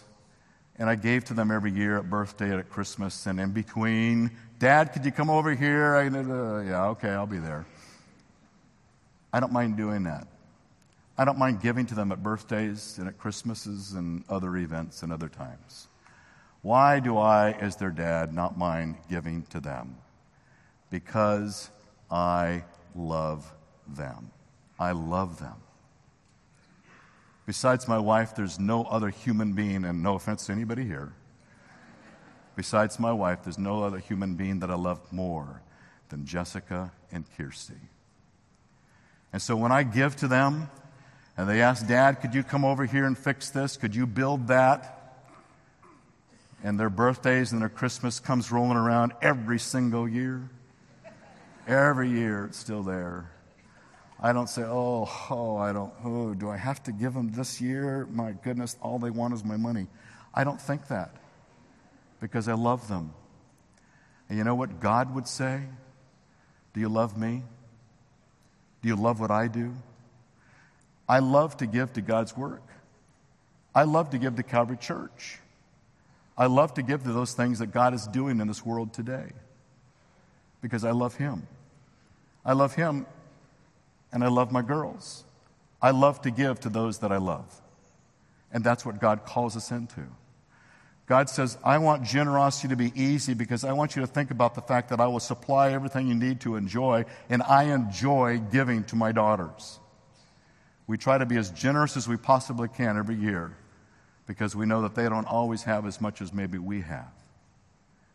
and 0.82 0.90
I 0.90 0.96
gave 0.96 1.26
to 1.26 1.36
them 1.36 1.52
every 1.52 1.72
year 1.72 2.00
at 2.00 2.10
birthday 2.10 2.58
at 2.58 2.72
Christmas 2.72 3.28
and 3.28 3.40
in 3.40 3.52
between. 3.52 4.32
Dad, 4.58 4.92
could 4.94 5.06
you 5.06 5.12
come 5.12 5.30
over 5.30 5.54
here? 5.54 5.96
I, 5.96 6.08
uh, 6.08 6.62
yeah, 6.62 6.86
okay, 6.88 7.10
I'll 7.10 7.28
be 7.28 7.38
there. 7.38 7.68
I 9.32 9.40
don't 9.40 9.54
mind 9.54 9.78
doing 9.78 10.02
that. 10.06 10.28
I 11.20 11.24
don't 11.24 11.38
mind 11.38 11.62
giving 11.62 11.86
to 11.86 11.94
them 11.94 12.12
at 12.12 12.24
birthdays 12.24 12.98
and 12.98 13.08
at 13.08 13.20
Christmases 13.20 13.94
and 13.94 14.24
other 14.28 14.58
events 14.58 15.04
and 15.04 15.14
other 15.14 15.30
times. 15.30 15.88
Why 16.64 17.00
do 17.00 17.16
I, 17.16 17.52
as 17.52 17.76
their 17.76 17.92
dad, 17.92 18.34
not 18.34 18.58
mind 18.58 18.96
giving 19.08 19.44
to 19.52 19.60
them? 19.60 19.98
Because 20.90 21.70
I 22.10 22.64
love 22.96 23.54
them. 23.88 24.32
I 24.80 24.94
love 24.94 25.38
them. 25.38 25.58
Besides 27.46 27.88
my 27.88 27.98
wife, 27.98 28.36
there's 28.36 28.60
no 28.60 28.84
other 28.84 29.10
human 29.10 29.54
being, 29.54 29.84
and 29.84 30.04
no 30.04 30.16
offense 30.16 30.46
to 30.46 30.52
anybody 30.52 30.84
here. 30.84 31.14
Besides 32.56 33.00
my 33.00 33.12
wife, 33.12 33.40
there's 33.44 33.58
no 33.58 33.84
other 33.84 33.98
human 33.98 34.36
being 34.36 34.60
that 34.60 34.70
I 34.70 34.76
love 34.76 35.00
more 35.12 35.62
than 36.10 36.26
Jessica 36.26 36.92
and 37.12 37.26
Kirsty. 37.38 37.74
And 39.34 39.42
so 39.42 39.56
when 39.56 39.72
I 39.72 39.84
give 39.84 40.16
to 40.18 40.28
them, 40.28 40.70
and 41.38 41.50
they 41.50 41.62
ask, 41.62 41.88
Dad, 41.88 42.22
could 42.22 42.36
you 42.36 42.44
come 42.44 42.66
over 42.66 42.86
here 42.86 43.06
and 43.06 43.18
fix 43.18 43.50
this? 43.50 43.78
Could 43.78 43.96
you 43.96 44.06
build 44.06 44.48
that? 44.48 44.98
And 46.64 46.80
their 46.80 46.90
birthdays 46.90 47.52
and 47.52 47.62
their 47.62 47.70
Christmas 47.70 48.20
comes 48.20 48.52
rolling 48.52 48.78
around 48.78 49.14
every 49.22 49.58
single 49.58 50.08
year. 50.08 50.50
Every 51.68 52.10
year 52.10 52.46
it's 52.46 52.58
still 52.58 52.84
there. 52.84 53.32
I 54.22 54.34
don't 54.34 54.48
say, 54.48 54.62
oh, 54.64 55.10
oh, 55.32 55.58
I 55.58 55.74
don't, 55.74 55.92
oh, 56.06 56.34
do 56.36 56.50
I 56.50 56.58
have 56.58 56.84
to 56.84 56.92
give 56.92 57.16
them 57.16 57.32
this 57.32 57.60
year? 57.60 58.08
My 58.12 58.34
goodness, 58.34 58.78
all 58.82 59.00
they 59.00 59.10
want 59.10 59.34
is 59.34 59.44
my 59.44 59.58
money. 59.58 59.88
I 60.34 60.44
don't 60.44 60.62
think 60.62 60.88
that 60.90 61.16
because 62.20 62.48
I 62.48 62.54
love 62.54 62.88
them. 62.88 63.14
And 64.30 64.38
you 64.38 64.44
know 64.44 64.54
what 64.54 64.80
God 64.80 65.16
would 65.16 65.28
say? 65.28 65.62
Do 66.74 66.80
you 66.80 66.88
love 66.88 67.18
me? 67.18 67.42
Do 68.84 68.90
you 68.90 68.96
love 68.96 69.20
what 69.20 69.32
I 69.32 69.48
do? 69.48 69.74
I 71.10 71.20
love 71.20 71.58
to 71.58 71.66
give 71.66 71.94
to 71.94 72.02
God's 72.02 72.38
work. 72.38 72.64
I 73.74 73.84
love 73.84 74.12
to 74.12 74.20
give 74.20 74.36
to 74.36 74.44
Calvary 74.44 74.78
Church. 74.78 75.40
I 76.38 76.46
love 76.46 76.76
to 76.76 76.82
give 76.82 77.04
to 77.04 77.12
those 77.12 77.34
things 77.34 77.60
that 77.60 77.68
God 77.68 77.94
is 77.94 78.08
doing 78.08 78.40
in 78.40 78.48
this 78.48 78.66
world 78.66 78.94
today 78.94 79.32
because 80.62 80.86
I 80.86 80.92
love 80.92 81.16
Him. 81.16 81.48
I 82.46 82.54
love 82.54 82.76
Him 82.76 83.06
and 84.12 84.24
I 84.24 84.28
love 84.28 84.52
my 84.52 84.62
girls. 84.62 85.24
I 85.82 85.92
love 85.92 86.22
to 86.22 86.32
give 86.32 86.60
to 86.62 86.70
those 86.70 87.00
that 87.00 87.12
I 87.12 87.18
love. 87.18 87.62
And 88.52 88.64
that's 88.64 88.86
what 88.86 89.00
God 89.00 89.26
calls 89.26 89.56
us 89.56 89.72
into. 89.72 90.02
God 91.08 91.30
says, 91.30 91.58
I 91.64 91.78
want 91.80 92.04
generosity 92.04 92.70
to 92.70 92.76
be 92.76 92.94
easy 92.96 93.34
because 93.34 93.64
I 93.64 93.74
want 93.74 93.96
you 93.96 94.02
to 94.02 94.08
think 94.08 94.32
about 94.32 94.56
the 94.56 94.62
fact 94.62 94.90
that 94.90 95.02
I 95.02 95.08
will 95.08 95.20
supply 95.20 95.72
everything 95.72 96.08
you 96.08 96.16
need 96.16 96.40
to 96.42 96.56
enjoy, 96.56 97.06
and 97.30 97.44
I 97.44 97.64
enjoy 97.64 98.40
giving 98.52 98.84
to 98.86 98.96
my 98.96 99.12
daughters. 99.12 99.80
We 100.88 100.98
try 100.98 101.18
to 101.18 101.26
be 101.26 101.38
as 101.38 101.50
generous 101.52 101.98
as 101.98 102.08
we 102.08 102.18
possibly 102.18 102.68
can 102.68 102.98
every 102.98 103.16
year 103.16 103.56
because 104.26 104.56
we 104.56 104.66
know 104.66 104.84
that 104.84 104.96
they 104.96 105.10
don't 105.10 105.26
always 105.26 105.64
have 105.64 105.86
as 105.86 106.00
much 106.00 106.22
as 106.22 106.32
maybe 106.32 106.58
we 106.58 106.82
have. 106.82 107.12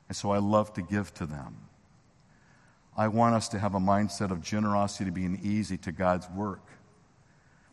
And 0.09 0.17
so 0.17 0.31
I 0.31 0.39
love 0.39 0.73
to 0.75 0.83
give 0.83 1.13
to 1.15 1.27
them. 1.27 1.57
I 2.97 3.09
want 3.09 3.35
us 3.35 3.49
to 3.49 3.59
have 3.59 3.75
a 3.75 3.79
mindset 3.79 4.31
of 4.31 4.43
generosity 4.43 5.07
to 5.07 5.11
being 5.11 5.41
easy 5.43 5.77
to 5.79 5.93
God's 5.93 6.29
work 6.31 6.67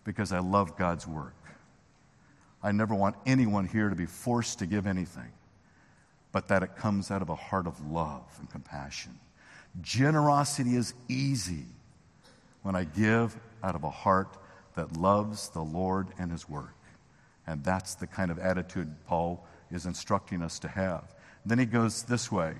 because 0.04 0.34
I 0.34 0.40
love 0.40 0.78
God's 0.78 1.08
work. 1.08 1.36
I 2.62 2.72
never 2.72 2.94
want 2.94 3.16
anyone 3.26 3.68
here 3.68 3.90
to 3.90 3.96
be 3.96 4.06
forced 4.06 4.60
to 4.60 4.66
give 4.66 4.86
anything, 4.86 5.32
but 6.32 6.50
that 6.50 6.64
it 6.64 6.76
comes 6.76 7.12
out 7.12 7.22
of 7.22 7.30
a 7.30 7.36
heart 7.36 7.68
of 7.68 7.80
love 7.92 8.24
and 8.40 8.50
compassion. 8.50 9.18
Generosity 9.82 10.76
is 10.76 10.94
easy 11.08 11.66
when 12.62 12.76
I 12.76 12.84
give 12.84 13.36
out 13.64 13.76
of 13.76 13.84
a 13.84 13.90
heart 13.90 14.38
that 14.76 14.98
loves 14.98 15.50
the 15.50 15.62
Lord 15.62 16.08
and 16.18 16.32
his 16.32 16.50
work. 16.50 16.76
And 17.48 17.64
that's 17.64 17.96
the 17.96 18.08
kind 18.08 18.32
of 18.32 18.40
attitude 18.40 18.94
Paul 19.08 19.46
is 19.72 19.86
instructing 19.86 20.42
us 20.42 20.60
to 20.60 20.68
have. 20.68 21.04
Then 21.46 21.60
he 21.60 21.66
goes 21.66 22.04
this 22.04 22.32
way. 22.32 22.54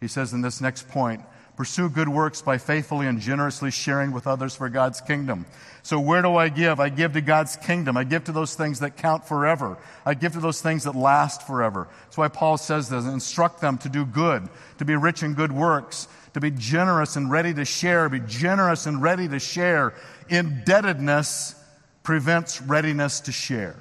He 0.00 0.08
says 0.08 0.32
in 0.32 0.40
this 0.40 0.60
next 0.60 0.88
point, 0.88 1.22
Pursue 1.56 1.90
good 1.90 2.08
works 2.08 2.40
by 2.40 2.56
faithfully 2.56 3.06
and 3.06 3.20
generously 3.20 3.70
sharing 3.70 4.12
with 4.12 4.26
others 4.26 4.56
for 4.56 4.70
God's 4.70 5.02
kingdom. 5.02 5.44
So 5.82 6.00
where 6.00 6.22
do 6.22 6.36
I 6.36 6.48
give? 6.48 6.80
I 6.80 6.88
give 6.88 7.12
to 7.12 7.20
God's 7.20 7.56
kingdom. 7.56 7.96
I 7.96 8.04
give 8.04 8.24
to 8.24 8.32
those 8.32 8.54
things 8.54 8.80
that 8.80 8.96
count 8.96 9.26
forever. 9.26 9.76
I 10.06 10.14
give 10.14 10.32
to 10.32 10.40
those 10.40 10.62
things 10.62 10.84
that 10.84 10.96
last 10.96 11.46
forever. 11.46 11.88
That's 12.04 12.16
why 12.16 12.28
Paul 12.28 12.56
says 12.56 12.88
this, 12.88 13.04
instruct 13.04 13.60
them 13.60 13.76
to 13.78 13.90
do 13.90 14.06
good, 14.06 14.48
to 14.78 14.84
be 14.86 14.96
rich 14.96 15.22
in 15.22 15.34
good 15.34 15.52
works, 15.52 16.08
to 16.32 16.40
be 16.40 16.50
generous 16.50 17.16
and 17.16 17.30
ready 17.30 17.52
to 17.52 17.66
share, 17.66 18.08
be 18.08 18.20
generous 18.20 18.86
and 18.86 19.02
ready 19.02 19.28
to 19.28 19.38
share. 19.38 19.92
Indebtedness 20.30 21.54
prevents 22.02 22.62
readiness 22.62 23.20
to 23.20 23.32
share. 23.32 23.76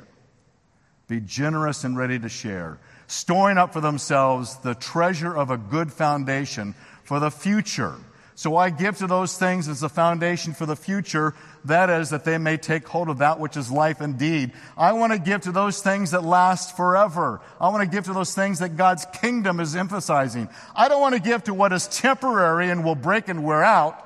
Be 1.07 1.21
generous 1.21 1.83
and 1.83 1.97
ready 1.97 2.19
to 2.19 2.29
share. 2.29 2.79
Storing 3.07 3.57
up 3.57 3.73
for 3.73 3.81
themselves 3.81 4.57
the 4.59 4.75
treasure 4.75 5.35
of 5.35 5.51
a 5.51 5.57
good 5.57 5.91
foundation 5.91 6.75
for 7.11 7.19
the 7.19 7.29
future. 7.29 7.93
So 8.35 8.55
I 8.55 8.69
give 8.69 8.99
to 8.99 9.05
those 9.05 9.37
things 9.37 9.67
as 9.67 9.83
a 9.83 9.89
foundation 9.89 10.53
for 10.53 10.65
the 10.65 10.77
future. 10.77 11.35
That 11.65 11.89
is, 11.89 12.11
that 12.11 12.23
they 12.23 12.37
may 12.37 12.55
take 12.55 12.87
hold 12.87 13.09
of 13.09 13.17
that 13.17 13.37
which 13.37 13.57
is 13.57 13.69
life 13.69 13.99
indeed. 13.99 14.53
I 14.77 14.93
want 14.93 15.11
to 15.11 15.19
give 15.19 15.41
to 15.41 15.51
those 15.51 15.81
things 15.81 16.11
that 16.11 16.23
last 16.23 16.77
forever. 16.77 17.41
I 17.59 17.67
want 17.67 17.83
to 17.83 17.93
give 17.93 18.05
to 18.05 18.13
those 18.13 18.33
things 18.33 18.59
that 18.59 18.77
God's 18.77 19.05
kingdom 19.19 19.59
is 19.59 19.75
emphasizing. 19.75 20.47
I 20.73 20.87
don't 20.87 21.01
want 21.01 21.15
to 21.15 21.19
give 21.19 21.43
to 21.43 21.53
what 21.53 21.73
is 21.73 21.85
temporary 21.89 22.69
and 22.69 22.85
will 22.85 22.95
break 22.95 23.27
and 23.27 23.43
wear 23.43 23.61
out. 23.61 24.01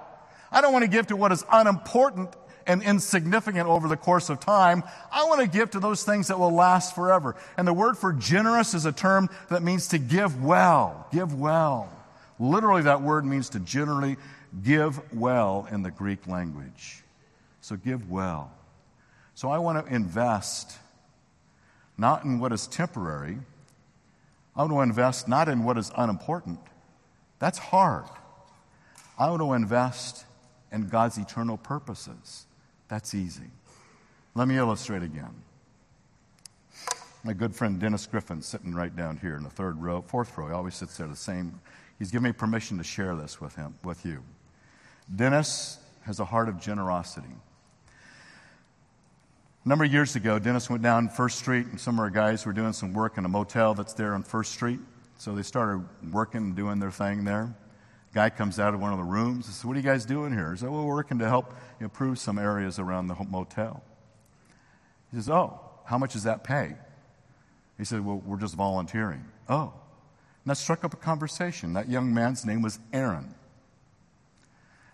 I 0.51 0.61
don't 0.61 0.73
want 0.73 0.81
to 0.81 0.89
give 0.89 1.05
to 1.07 1.15
what 1.15 1.31
is 1.31 1.45
unimportant 1.51 2.31
and 2.65 2.81
insignificant 2.81 3.67
over 3.67 3.87
the 3.87 3.97
course 3.97 4.31
of 4.31 4.39
time. 4.39 4.81
I 5.11 5.25
want 5.25 5.41
to 5.41 5.47
give 5.47 5.69
to 5.71 5.79
those 5.79 6.03
things 6.03 6.29
that 6.29 6.39
will 6.39 6.55
last 6.55 6.95
forever. 6.95 7.35
And 7.55 7.67
the 7.67 7.73
word 7.73 7.99
for 7.99 8.13
generous 8.13 8.73
is 8.73 8.87
a 8.87 8.91
term 8.91 9.29
that 9.51 9.61
means 9.61 9.89
to 9.89 9.99
give 9.99 10.43
well. 10.43 11.05
Give 11.11 11.39
well. 11.39 11.91
Literally, 12.39 12.81
that 12.83 13.01
word 13.01 13.25
means 13.25 13.49
to 13.49 13.59
generally 13.59 14.17
give 14.63 14.99
well 15.13 15.67
in 15.71 15.81
the 15.81 15.91
Greek 15.91 16.27
language. 16.27 17.03
So, 17.61 17.75
give 17.75 18.09
well. 18.09 18.51
So, 19.33 19.49
I 19.49 19.57
want 19.57 19.85
to 19.85 19.93
invest 19.93 20.77
not 21.97 22.25
in 22.25 22.39
what 22.39 22.51
is 22.51 22.67
temporary, 22.67 23.37
I 24.55 24.61
want 24.61 24.73
to 24.73 24.81
invest 24.81 25.27
not 25.27 25.49
in 25.49 25.63
what 25.63 25.77
is 25.77 25.91
unimportant. 25.97 26.59
That's 27.39 27.57
hard. 27.57 28.05
I 29.17 29.29
want 29.29 29.41
to 29.41 29.53
invest 29.53 30.25
in 30.71 30.87
God's 30.87 31.17
eternal 31.17 31.57
purposes. 31.57 32.45
That's 32.87 33.13
easy. 33.13 33.49
Let 34.33 34.47
me 34.47 34.57
illustrate 34.57 35.03
again. 35.03 35.33
My 37.23 37.33
good 37.33 37.55
friend 37.55 37.79
Dennis 37.79 38.05
Griffin, 38.05 38.41
sitting 38.41 38.73
right 38.75 38.95
down 38.95 39.17
here 39.17 39.35
in 39.35 39.43
the 39.43 39.49
third 39.49 39.81
row, 39.81 40.01
fourth 40.01 40.37
row, 40.37 40.47
he 40.47 40.53
always 40.53 40.75
sits 40.75 40.97
there 40.97 41.07
the 41.07 41.15
same 41.15 41.59
He's 41.99 42.12
given 42.12 42.23
me 42.23 42.31
permission 42.31 42.77
to 42.77 42.84
share 42.84 43.15
this 43.15 43.39
with 43.39 43.55
him, 43.55 43.75
with 43.84 44.05
you. 44.05 44.23
Dennis 45.13 45.79
has 46.03 46.19
a 46.19 46.25
heart 46.25 46.49
of 46.49 46.60
generosity. 46.60 47.29
A 49.63 49.69
number 49.69 49.86
of 49.86 49.91
years 49.91 50.15
ago, 50.15 50.38
Dennis 50.38 50.69
went 50.69 50.84
down 50.84 51.10
First 51.10 51.39
Street, 51.39 51.65
and 51.67 51.79
some 51.79 51.95
of 51.95 51.99
our 51.99 52.10
guys 52.10 52.45
were 52.45 52.53
doing 52.53 52.73
some 52.73 52.93
work 52.93 53.17
in 53.17 53.25
a 53.25 53.29
motel 53.29 53.73
that's 53.73 53.93
there 53.93 54.13
on 54.13 54.23
First 54.23 54.51
Street. 54.51 54.79
So 55.17 55.34
they 55.34 55.41
started 55.41 55.84
working 56.12 56.41
and 56.41 56.55
doing 56.55 56.79
their 56.79 56.91
thing 56.91 57.23
there. 57.23 57.55
Guy 58.13 58.29
comes 58.29 58.60
out 58.60 58.73
of 58.73 58.79
one 58.79 58.91
of 58.91 58.97
the 58.97 59.03
rooms 59.03 59.45
and 59.45 59.55
says, 59.55 59.65
What 59.65 59.75
are 59.75 59.79
you 59.79 59.86
guys 59.86 60.05
doing 60.05 60.31
here? 60.31 60.51
He 60.51 60.58
said, 60.58 60.69
Well, 60.69 60.86
we're 60.86 60.95
working 60.95 61.19
to 61.19 61.27
help 61.27 61.53
improve 61.79 62.19
some 62.19 62.38
areas 62.38 62.79
around 62.79 63.08
the 63.08 63.15
motel. 63.29 63.84
He 65.12 65.17
says, 65.17 65.29
Oh, 65.29 65.60
how 65.86 65.97
much 65.97 66.13
does 66.13 66.23
that 66.23 66.43
pay? 66.43 66.75
He 67.77 67.86
said, 67.86 68.05
Well, 68.05 68.21
we're 68.25 68.38
just 68.38 68.55
volunteering. 68.55 69.25
Oh. 69.49 69.73
And 70.45 70.51
that 70.51 70.58
struck 70.58 70.84
up 70.84 70.93
a 70.93 70.97
conversation. 70.97 71.73
That 71.73 71.89
young 71.89 72.13
man's 72.13 72.45
name 72.45 72.62
was 72.62 72.77
Aaron. 72.93 73.34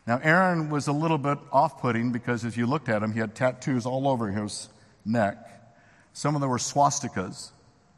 Now, 0.08 0.20
Aaron 0.24 0.70
was 0.70 0.88
a 0.88 0.94
little 0.94 1.18
bit 1.18 1.38
off 1.52 1.82
putting 1.82 2.14
because 2.14 2.46
if 2.46 2.58
you 2.58 2.66
looked 2.66 2.88
at 2.88 3.04
him, 3.04 3.12
he 3.12 3.20
had 3.20 3.36
tattoos 3.36 3.86
all 3.86 4.08
over 4.08 4.32
his 4.32 4.70
neck. 5.04 5.38
Some 6.14 6.36
of 6.36 6.42
them 6.42 6.50
were 6.50 6.58
swastikas, 6.58 7.52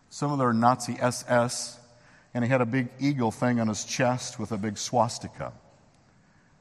some 0.09 0.31
of 0.31 0.39
them 0.39 0.47
were 0.47 0.53
Nazi 0.53 0.97
SS, 0.99 1.79
and 2.33 2.43
he 2.43 2.49
had 2.49 2.61
a 2.61 2.65
big 2.65 2.89
eagle 2.99 3.31
thing 3.31 3.59
on 3.59 3.67
his 3.67 3.85
chest 3.85 4.39
with 4.39 4.51
a 4.51 4.57
big 4.57 4.77
swastika. 4.77 5.53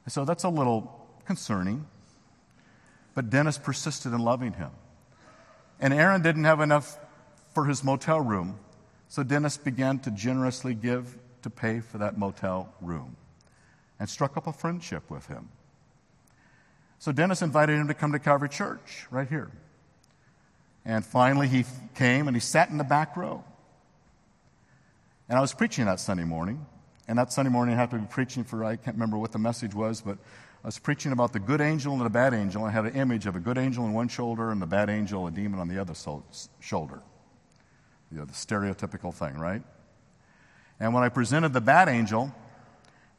So 0.08 0.24
that's 0.26 0.44
a 0.44 0.48
little 0.48 1.06
concerning. 1.24 1.86
But 3.14 3.30
Dennis 3.30 3.56
persisted 3.56 4.12
in 4.12 4.20
loving 4.20 4.52
him. 4.52 4.70
And 5.80 5.94
Aaron 5.94 6.22
didn't 6.22 6.44
have 6.44 6.60
enough 6.60 6.98
for 7.54 7.64
his 7.64 7.82
motel 7.82 8.20
room. 8.20 8.58
So 9.12 9.22
Dennis 9.22 9.58
began 9.58 9.98
to 9.98 10.10
generously 10.10 10.72
give 10.72 11.18
to 11.42 11.50
pay 11.50 11.80
for 11.80 11.98
that 11.98 12.16
motel 12.16 12.72
room 12.80 13.14
and 14.00 14.08
struck 14.08 14.38
up 14.38 14.46
a 14.46 14.54
friendship 14.54 15.10
with 15.10 15.26
him. 15.26 15.50
So 16.98 17.12
Dennis 17.12 17.42
invited 17.42 17.78
him 17.78 17.88
to 17.88 17.94
come 17.94 18.12
to 18.12 18.18
Calvary 18.18 18.48
Church 18.48 19.06
right 19.10 19.28
here. 19.28 19.50
And 20.86 21.04
finally, 21.04 21.46
he 21.46 21.66
came 21.94 22.26
and 22.26 22.34
he 22.34 22.40
sat 22.40 22.70
in 22.70 22.78
the 22.78 22.84
back 22.84 23.14
row. 23.14 23.44
And 25.28 25.36
I 25.36 25.42
was 25.42 25.52
preaching 25.52 25.84
that 25.84 26.00
Sunday 26.00 26.24
morning. 26.24 26.64
And 27.06 27.18
that 27.18 27.34
Sunday 27.34 27.50
morning, 27.50 27.74
I 27.74 27.80
had 27.80 27.90
to 27.90 27.98
be 27.98 28.06
preaching 28.06 28.44
for, 28.44 28.64
I 28.64 28.76
can't 28.76 28.96
remember 28.96 29.18
what 29.18 29.32
the 29.32 29.38
message 29.38 29.74
was, 29.74 30.00
but 30.00 30.16
I 30.64 30.68
was 30.68 30.78
preaching 30.78 31.12
about 31.12 31.34
the 31.34 31.38
good 31.38 31.60
angel 31.60 31.92
and 31.92 32.00
the 32.00 32.08
bad 32.08 32.32
angel. 32.32 32.64
I 32.64 32.70
had 32.70 32.86
an 32.86 32.94
image 32.94 33.26
of 33.26 33.36
a 33.36 33.40
good 33.40 33.58
angel 33.58 33.84
on 33.84 33.92
one 33.92 34.08
shoulder 34.08 34.50
and 34.50 34.62
the 34.62 34.66
bad 34.66 34.88
angel, 34.88 35.26
a 35.26 35.30
demon, 35.30 35.60
on 35.60 35.68
the 35.68 35.78
other 35.78 35.92
shoulder. 36.60 37.02
You 38.12 38.18
know, 38.18 38.24
the 38.26 38.32
stereotypical 38.32 39.14
thing, 39.14 39.38
right? 39.38 39.62
And 40.78 40.92
when 40.92 41.02
I 41.02 41.08
presented 41.08 41.54
the 41.54 41.62
bad 41.62 41.88
angel, 41.88 42.34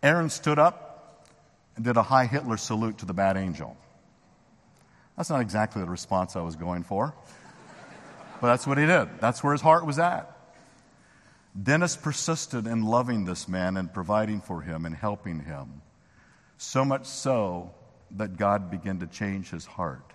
Aaron 0.04 0.30
stood 0.30 0.60
up 0.60 1.28
and 1.76 1.84
did 1.84 1.98
a 1.98 2.04
Heil 2.04 2.28
Hitler 2.28 2.58
salute 2.58 3.00
to 3.00 3.06
the 3.06 3.14
bad 3.14 3.36
angel. 3.36 3.76
That's 5.18 5.32
not 5.32 5.42
exactly 5.42 5.82
the 5.82 5.90
response 5.90 6.36
I 6.36 6.42
was 6.42 6.56
going 6.56 6.84
for, 6.84 7.16
but 8.40 8.48
that's 8.48 8.68
what 8.68 8.78
he 8.78 8.86
did. 8.86 9.10
That's 9.20 9.44
where 9.44 9.54
his 9.54 9.62
heart 9.62 9.86
was 9.86 9.98
at. 9.98 10.30
Dennis 11.62 11.96
persisted 11.96 12.68
in 12.68 12.84
loving 12.84 13.26
this 13.26 13.48
man 13.48 13.78
and 13.78 13.92
providing 13.92 14.42
for 14.42 14.62
him 14.62 14.86
and 14.86 14.96
helping 14.96 15.40
him, 15.40 15.82
so 16.58 16.86
much 16.86 17.06
so 17.06 17.72
that 18.12 18.38
God 18.38 18.70
began 18.70 19.00
to 19.00 19.08
change 19.08 19.50
his 19.50 19.66
heart. 19.66 20.14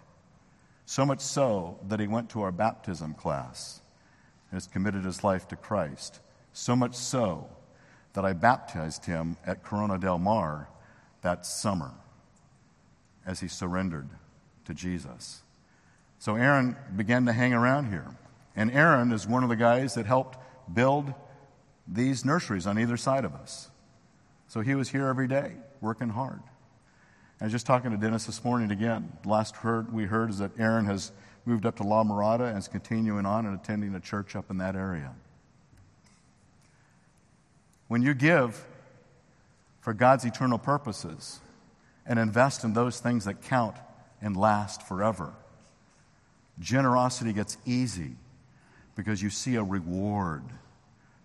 So 0.85 1.05
much 1.05 1.21
so 1.21 1.79
that 1.89 2.01
he 2.01 2.07
went 2.07 2.31
to 2.31 2.43
our 2.43 2.53
baptism 2.53 3.15
class 3.15 3.81
and 4.51 4.57
has 4.57 4.67
committed 4.67 5.05
his 5.05 5.25
life 5.25 5.49
to 5.49 5.57
Christ. 5.57 6.21
So 6.53 6.75
much 6.75 6.95
so 6.95 7.49
that 8.15 8.25
I 8.25 8.33
baptized 8.33 9.05
him 9.05 9.37
at 9.47 9.63
Corona 9.63 9.99
del 9.99 10.19
Mar 10.19 10.69
that 11.23 11.47
summer 11.47 11.93
as 13.27 13.41
he 13.41 13.49
surrendered 13.49 14.09
to 14.65 14.75
Jesus. 14.75 15.43
So 16.19 16.35
Aaron 16.35 16.77
began 16.97 17.27
to 17.27 17.33
hang 17.33 17.53
around 17.53 17.91
here. 17.91 18.07
And 18.57 18.73
Aaron 18.73 19.13
is 19.13 19.27
one 19.27 19.43
of 19.43 19.49
the 19.49 19.57
guys 19.57 19.95
that 19.95 20.07
helped 20.07 20.37
build 20.73 21.15
these 21.87 22.25
nurseries 22.25 22.67
on 22.67 22.79
either 22.79 22.97
side 22.97 23.25
of 23.25 23.35
us. 23.35 23.71
So 24.49 24.61
he 24.61 24.75
was 24.75 24.89
here 24.89 25.07
every 25.07 25.29
day, 25.29 25.53
working 25.81 26.09
hard. 26.09 26.41
I 27.41 27.45
was 27.45 27.53
just 27.53 27.67
talking 27.67 27.93
to 27.93 27.97
Dennis 27.97 28.25
this 28.25 28.45
morning 28.45 28.73
again. 28.73 29.13
Last 29.25 29.57
heard, 29.57 29.93
we 29.93 30.07
heard 30.07 30.31
is 30.31 30.39
that 30.39 30.51
Aaron 30.59 30.87
has 30.87 31.13
moved 31.49 31.65
up 31.65 31.77
to 31.77 31.83
La 31.83 32.05
Mirada 32.05 32.49
and 32.49 32.59
is 32.59 32.69
continuing 32.69 33.25
on 33.25 33.47
and 33.47 33.59
attending 33.59 33.95
a 33.95 34.01
church 34.01 34.37
up 34.37 34.51
in 34.51 34.59
that 34.59 34.77
area. 34.77 35.15
When 37.89 38.03
you 38.03 38.13
give 38.13 38.67
for 39.81 39.95
God's 39.95 40.27
eternal 40.27 40.59
purposes 40.59 41.41
and 42.07 42.19
invest 42.19 42.65
in 42.65 42.75
those 42.75 43.01
things 43.01 43.25
that 43.25 43.41
count 43.41 43.77
and 44.21 44.37
last 44.37 44.83
forever, 44.83 45.33
generosity 46.61 47.33
gets 47.33 47.57
easy 47.65 48.17
because 48.95 49.23
you 49.23 49.31
see 49.31 49.55
a 49.55 49.63
reward. 49.63 50.43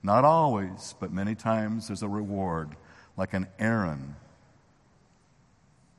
Not 0.04 0.24
always, 0.24 0.96
but 1.02 1.12
many 1.12 1.36
times 1.36 1.88
there's 1.88 2.04
a 2.04 2.08
reward, 2.08 2.70
like 3.18 3.34
an 3.34 3.48
Aaron 3.60 4.16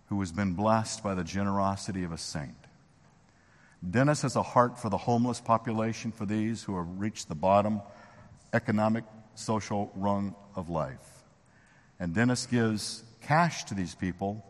who 0.08 0.18
has 0.20 0.32
been 0.32 0.54
blessed 0.54 1.02
by 1.02 1.14
the 1.14 1.24
generosity 1.24 2.04
of 2.04 2.12
a 2.12 2.18
saint. 2.18 2.63
Dennis 3.90 4.22
has 4.22 4.36
a 4.36 4.42
heart 4.42 4.78
for 4.78 4.88
the 4.88 4.96
homeless 4.96 5.40
population, 5.40 6.12
for 6.12 6.24
these 6.24 6.62
who 6.62 6.76
have 6.76 6.86
reached 6.98 7.28
the 7.28 7.34
bottom 7.34 7.82
economic, 8.52 9.04
social 9.34 9.92
rung 9.96 10.34
of 10.54 10.70
life. 10.70 11.24
And 11.98 12.14
Dennis 12.14 12.46
gives 12.46 13.02
cash 13.22 13.64
to 13.64 13.74
these 13.74 13.94
people, 13.94 14.44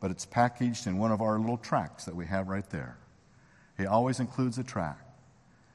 but 0.00 0.10
it's 0.10 0.24
packaged 0.24 0.86
in 0.86 0.98
one 0.98 1.10
of 1.10 1.20
our 1.20 1.38
little 1.38 1.58
tracts 1.58 2.04
that 2.04 2.14
we 2.14 2.26
have 2.26 2.48
right 2.48 2.68
there. 2.70 2.96
He 3.76 3.86
always 3.86 4.20
includes 4.20 4.58
a 4.58 4.64
tract. 4.64 5.02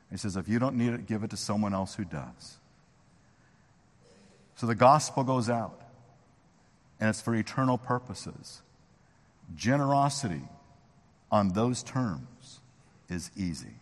He 0.09 0.17
says, 0.17 0.37
if 0.37 0.47
you 0.47 0.59
don't 0.59 0.75
need 0.75 0.93
it, 0.93 1.07
give 1.07 1.23
it 1.23 1.31
to 1.31 1.37
someone 1.37 1.73
else 1.73 1.95
who 1.95 2.05
does. 2.05 2.57
So 4.55 4.67
the 4.67 4.75
gospel 4.75 5.23
goes 5.23 5.49
out, 5.49 5.81
and 6.99 7.09
it's 7.09 7.21
for 7.21 7.35
eternal 7.35 7.77
purposes. 7.77 8.61
Generosity 9.55 10.43
on 11.31 11.49
those 11.49 11.83
terms 11.83 12.61
is 13.09 13.31
easy. 13.35 13.75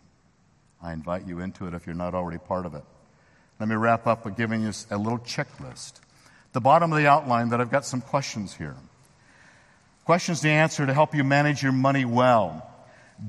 I 0.82 0.92
invite 0.92 1.26
you 1.26 1.40
into 1.40 1.66
it 1.66 1.74
if 1.74 1.86
you're 1.86 1.94
not 1.94 2.14
already 2.14 2.38
part 2.38 2.66
of 2.66 2.74
it. 2.74 2.84
Let 3.60 3.68
me 3.68 3.76
wrap 3.76 4.06
up 4.06 4.24
by 4.24 4.30
giving 4.30 4.62
you 4.62 4.72
a 4.90 4.98
little 4.98 5.20
checklist. 5.20 6.00
The 6.52 6.60
bottom 6.60 6.92
of 6.92 6.98
the 6.98 7.06
outline 7.06 7.50
that 7.50 7.60
I've 7.60 7.70
got 7.70 7.84
some 7.84 8.00
questions 8.00 8.54
here. 8.54 8.74
Questions 10.04 10.40
to 10.40 10.48
answer 10.48 10.84
to 10.84 10.92
help 10.92 11.14
you 11.14 11.22
manage 11.22 11.62
your 11.62 11.72
money 11.72 12.04
well. 12.04 12.68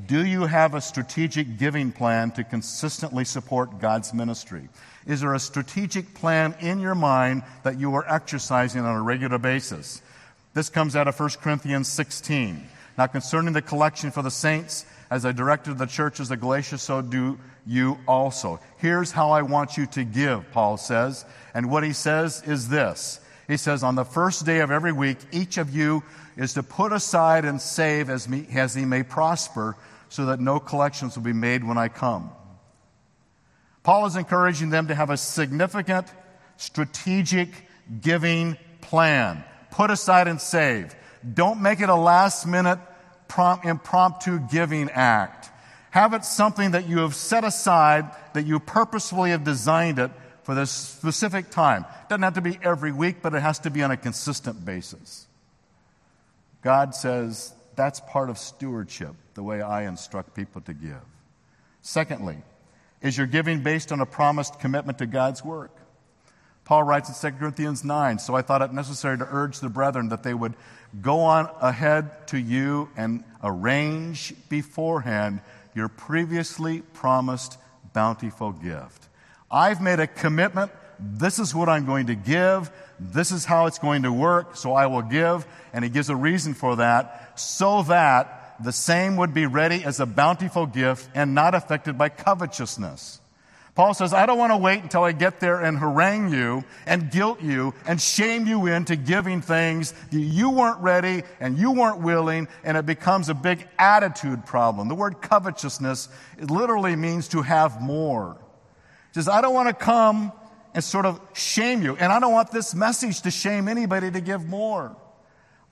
Do 0.08 0.26
you 0.26 0.48
have 0.48 0.74
a 0.74 0.82
strategic 0.82 1.60
giving 1.60 1.92
plan 1.92 2.32
to 2.32 2.44
consistently 2.44 3.26
support 3.26 3.80
God's 3.80 4.14
ministry? 4.14 4.70
Is 5.06 5.22
there 5.22 5.36
a 5.36 5.40
strategic 5.40 6.16
plan 6.16 6.56
in 6.60 6.80
your 6.80 6.96
mind 6.96 7.44
that 7.62 7.80
you 7.80 7.94
are 7.94 8.06
exercising 8.12 8.82
on 8.82 8.96
a 8.96 9.02
regular 9.02 9.38
basis? 9.38 10.02
This 10.56 10.70
comes 10.70 10.96
out 10.96 11.08
of 11.08 11.20
1 11.20 11.30
Corinthians 11.42 11.88
16. 11.90 12.68
Now, 12.98 13.08
concerning 13.08 13.54
the 13.54 13.62
collection 13.62 14.12
for 14.12 14.22
the 14.22 14.32
saints, 14.32 14.86
as 15.14 15.28
I 15.28 15.32
directed 15.32 15.78
the 15.78 15.86
churches 15.86 16.32
of 16.32 16.40
Galatia, 16.40 16.80
so 16.80 17.00
do 17.00 17.38
you 17.68 18.00
also. 18.08 18.60
Here's 18.78 19.12
how 19.12 19.30
I 19.30 19.44
want 19.44 19.78
you 19.78 19.86
to 19.86 20.04
give, 20.04 20.52
Paul 20.52 20.76
says. 20.78 21.24
And 21.54 21.70
what 21.70 21.84
he 21.84 21.94
says 21.94 22.42
is 22.48 22.68
this 22.68 23.20
He 23.48 23.58
says, 23.58 23.84
On 23.84 23.94
the 23.94 24.06
first 24.06 24.44
day 24.44 24.62
of 24.62 24.72
every 24.72 24.92
week, 24.92 25.20
each 25.32 25.60
of 25.60 25.70
you 25.70 26.02
is 26.36 26.56
to 26.56 26.64
put 26.64 26.92
aside 26.92 27.46
and 27.46 27.62
save 27.62 28.10
as, 28.10 28.28
me, 28.28 28.48
as 28.56 28.74
he 28.74 28.86
may 28.86 29.04
prosper, 29.04 29.78
so 30.10 30.26
that 30.26 30.40
no 30.40 30.60
collections 30.60 31.16
will 31.16 31.24
be 31.24 31.32
made 31.32 31.64
when 31.64 31.78
I 31.78 31.90
come. 31.90 32.32
Paul 33.84 34.08
is 34.08 34.16
encouraging 34.16 34.72
them 34.72 34.88
to 34.88 34.96
have 34.96 35.12
a 35.12 35.18
significant, 35.18 36.08
strategic 36.58 37.50
giving 38.02 38.58
plan. 38.82 39.44
Put 39.70 39.92
aside 39.92 40.28
and 40.28 40.42
save. 40.42 40.96
Don't 41.36 41.62
make 41.62 41.82
it 41.82 41.90
a 41.90 41.96
last 41.96 42.48
minute 42.48 42.80
impromptu 43.64 44.40
giving 44.40 44.90
act. 44.90 45.50
Have 45.92 46.14
it 46.14 46.26
something 46.26 46.72
that 46.72 46.88
you 46.88 47.00
have 47.00 47.14
set 47.14 47.44
aside, 47.44 48.10
that 48.34 48.46
you 48.46 48.60
purposefully 48.60 49.30
have 49.30 49.44
designed 49.44 50.00
it 50.00 50.12
for 50.44 50.56
this 50.56 50.72
specific 50.72 51.50
time. 51.50 51.84
It 51.84 52.10
doesn't 52.10 52.24
have 52.24 52.34
to 52.34 52.42
be 52.42 52.58
every 52.64 52.92
week, 52.92 53.18
but 53.22 53.34
it 53.34 53.42
has 53.42 53.60
to 53.60 53.70
be 53.70 53.84
on 53.84 53.92
a 53.92 53.98
consistent 53.98 54.66
basis. 54.66 55.28
God 56.62 56.96
says 56.96 57.54
that's 57.76 58.00
part 58.00 58.30
of 58.30 58.38
stewardship, 58.38 59.14
the 59.34 59.44
way 59.44 59.62
I 59.62 59.88
instruct 59.88 60.34
people 60.34 60.62
to 60.62 60.74
give. 60.74 61.02
Secondly, 61.82 62.38
is 63.02 63.18
your 63.18 63.28
giving 63.28 63.62
based 63.62 63.92
on 63.92 64.00
a 64.00 64.06
promised 64.06 64.60
commitment 64.60 64.98
to 65.00 65.06
God's 65.06 65.44
work? 65.44 65.72
Paul 66.66 66.84
writes 66.84 67.10
in 67.24 67.32
2 67.32 67.38
Corinthians 67.38 67.84
9, 67.84 68.20
so 68.20 68.36
I 68.36 68.42
thought 68.42 68.62
it 68.62 68.72
necessary 68.72 69.18
to 69.18 69.28
urge 69.30 69.60
the 69.60 69.70
brethren 69.70 70.10
that 70.10 70.24
they 70.24 70.34
would 70.34 70.54
go 71.02 71.20
on 71.22 71.50
ahead 71.60 72.28
to 72.28 72.38
you 72.38 72.90
and 72.96 73.24
arrange 73.44 74.34
beforehand 74.50 75.42
your 75.76 75.90
previously 75.90 76.82
promised 76.94 77.58
bountiful 77.94 78.52
gift. 78.52 79.08
I've 79.52 79.82
made 79.82 80.00
a 80.00 80.08
commitment. 80.08 80.72
This 81.00 81.40
is 81.40 81.54
what 81.54 81.68
I'm 81.68 81.86
going 81.86 82.08
to 82.08 82.16
give. 82.16 82.72
This 83.00 83.32
is 83.32 83.44
how 83.44 83.66
it's 83.66 83.80
going 83.80 84.04
to 84.04 84.14
work, 84.14 84.56
so 84.56 84.74
I 84.74 84.86
will 84.86 85.02
give. 85.02 85.46
And 85.74 85.84
he 85.84 85.90
gives 85.90 86.10
a 86.10 86.16
reason 86.16 86.54
for 86.54 86.78
that 86.78 87.40
so 87.40 87.84
that 87.84 88.56
the 88.64 88.72
same 88.72 89.18
would 89.18 89.34
be 89.34 89.46
ready 89.46 89.84
as 89.84 90.00
a 90.00 90.06
bountiful 90.06 90.66
gift 90.66 91.10
and 91.14 91.36
not 91.36 91.56
affected 91.56 91.98
by 91.98 92.10
covetousness. 92.10 93.20
Paul 93.76 93.96
says, 93.96 94.14
I 94.14 94.28
don't 94.28 94.38
want 94.38 94.52
to 94.52 94.58
wait 94.58 94.84
until 94.84 95.04
I 95.04 95.14
get 95.14 95.40
there 95.40 95.60
and 95.60 95.78
harangue 95.78 96.30
you 96.30 96.64
and 96.86 97.10
guilt 97.10 97.42
you 97.42 97.74
and 97.88 98.00
shame 98.00 98.46
you 98.46 98.68
into 98.68 98.96
giving 98.96 99.42
things 99.42 99.94
that 100.12 100.20
you 100.20 100.52
weren't 100.52 100.80
ready 100.80 101.24
and 101.40 101.58
you 101.58 101.72
weren't 101.72 102.02
willing, 102.02 102.48
and 102.64 102.78
it 102.78 102.86
becomes 102.86 103.30
a 103.30 103.34
big 103.34 103.68
attitude 103.80 104.46
problem. 104.46 104.90
The 104.90 104.96
word 104.96 105.22
covetousness 105.22 106.08
it 106.38 106.52
literally 106.52 106.96
means 106.96 107.30
to 107.30 107.42
have 107.42 107.82
more. 107.82 108.38
He 109.12 109.16
says, 109.16 109.28
I 109.28 109.42
don't 109.42 109.56
want 109.56 109.70
to 109.70 109.74
come 109.74 110.32
and 110.76 110.84
sort 110.84 111.08
of 111.08 111.20
shame 111.34 111.82
you, 111.82 111.96
and 111.96 112.12
I 112.12 112.20
don't 112.20 112.32
want 112.32 112.52
this 112.52 112.76
message 112.76 113.22
to 113.22 113.32
shame 113.32 113.68
anybody 113.68 114.12
to 114.12 114.22
give 114.22 114.46
more. 114.46 114.96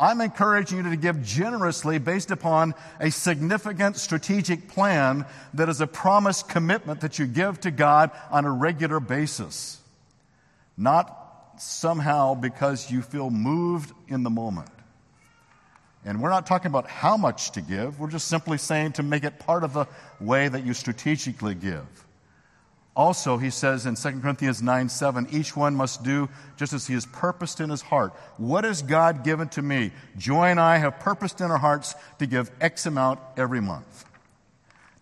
I'm 0.01 0.19
encouraging 0.19 0.79
you 0.79 0.89
to 0.89 0.95
give 0.95 1.21
generously 1.23 1.99
based 1.99 2.31
upon 2.31 2.73
a 2.99 3.11
significant 3.11 3.97
strategic 3.97 4.67
plan 4.67 5.27
that 5.53 5.69
is 5.69 5.79
a 5.79 5.85
promised 5.85 6.49
commitment 6.49 7.01
that 7.01 7.19
you 7.19 7.27
give 7.27 7.59
to 7.61 7.69
God 7.69 8.09
on 8.31 8.45
a 8.45 8.51
regular 8.51 8.99
basis. 8.99 9.79
Not 10.75 11.15
somehow 11.59 12.33
because 12.33 12.89
you 12.89 13.03
feel 13.03 13.29
moved 13.29 13.93
in 14.07 14.23
the 14.23 14.31
moment. 14.31 14.69
And 16.03 16.19
we're 16.19 16.31
not 16.31 16.47
talking 16.47 16.71
about 16.71 16.87
how 16.87 17.15
much 17.15 17.51
to 17.51 17.61
give, 17.61 17.99
we're 17.99 18.09
just 18.09 18.27
simply 18.27 18.57
saying 18.57 18.93
to 18.93 19.03
make 19.03 19.23
it 19.23 19.37
part 19.37 19.63
of 19.63 19.73
the 19.73 19.85
way 20.19 20.47
that 20.47 20.65
you 20.65 20.73
strategically 20.73 21.53
give. 21.53 22.00
Also, 22.95 23.37
he 23.37 23.49
says 23.49 23.85
in 23.85 23.95
2 23.95 24.19
Corinthians 24.19 24.61
9 24.61 24.89
7, 24.89 25.27
each 25.31 25.55
one 25.55 25.75
must 25.75 26.03
do 26.03 26.27
just 26.57 26.73
as 26.73 26.87
he 26.87 26.93
has 26.93 27.05
purposed 27.05 27.61
in 27.61 27.69
his 27.69 27.81
heart. 27.81 28.13
What 28.37 28.65
has 28.65 28.81
God 28.81 29.23
given 29.23 29.47
to 29.49 29.61
me? 29.61 29.91
Joy 30.17 30.47
and 30.47 30.59
I 30.59 30.77
have 30.77 30.99
purposed 30.99 31.39
in 31.39 31.49
our 31.49 31.57
hearts 31.57 31.95
to 32.19 32.25
give 32.25 32.51
X 32.59 32.85
amount 32.85 33.19
every 33.37 33.61
month. 33.61 34.05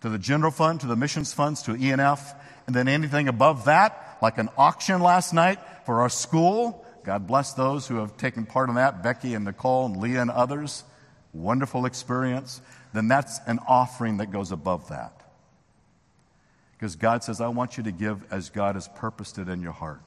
To 0.02 0.08
the 0.08 0.18
general 0.18 0.52
fund, 0.52 0.80
to 0.80 0.86
the 0.86 0.96
missions 0.96 1.32
funds, 1.32 1.62
to 1.62 1.72
ENF, 1.72 2.34
and 2.66 2.76
then 2.76 2.86
anything 2.86 3.26
above 3.26 3.64
that, 3.64 4.18
like 4.22 4.38
an 4.38 4.48
auction 4.56 5.00
last 5.00 5.34
night 5.34 5.58
for 5.84 6.00
our 6.00 6.08
school. 6.08 6.84
God 7.02 7.26
bless 7.26 7.54
those 7.54 7.88
who 7.88 7.96
have 7.96 8.16
taken 8.16 8.46
part 8.46 8.68
in 8.68 8.76
that, 8.76 9.02
Becky 9.02 9.34
and 9.34 9.44
Nicole 9.44 9.86
and 9.86 9.96
Leah 9.96 10.22
and 10.22 10.30
others. 10.30 10.84
Wonderful 11.32 11.86
experience. 11.86 12.60
Then 12.92 13.08
that's 13.08 13.40
an 13.46 13.58
offering 13.66 14.18
that 14.18 14.30
goes 14.30 14.52
above 14.52 14.88
that. 14.90 15.20
Because 16.80 16.96
God 16.96 17.22
says, 17.22 17.42
I 17.42 17.48
want 17.48 17.76
you 17.76 17.82
to 17.82 17.92
give 17.92 18.24
as 18.32 18.48
God 18.48 18.74
has 18.74 18.88
purposed 18.88 19.36
it 19.36 19.50
in 19.50 19.60
your 19.60 19.72
heart. 19.72 20.00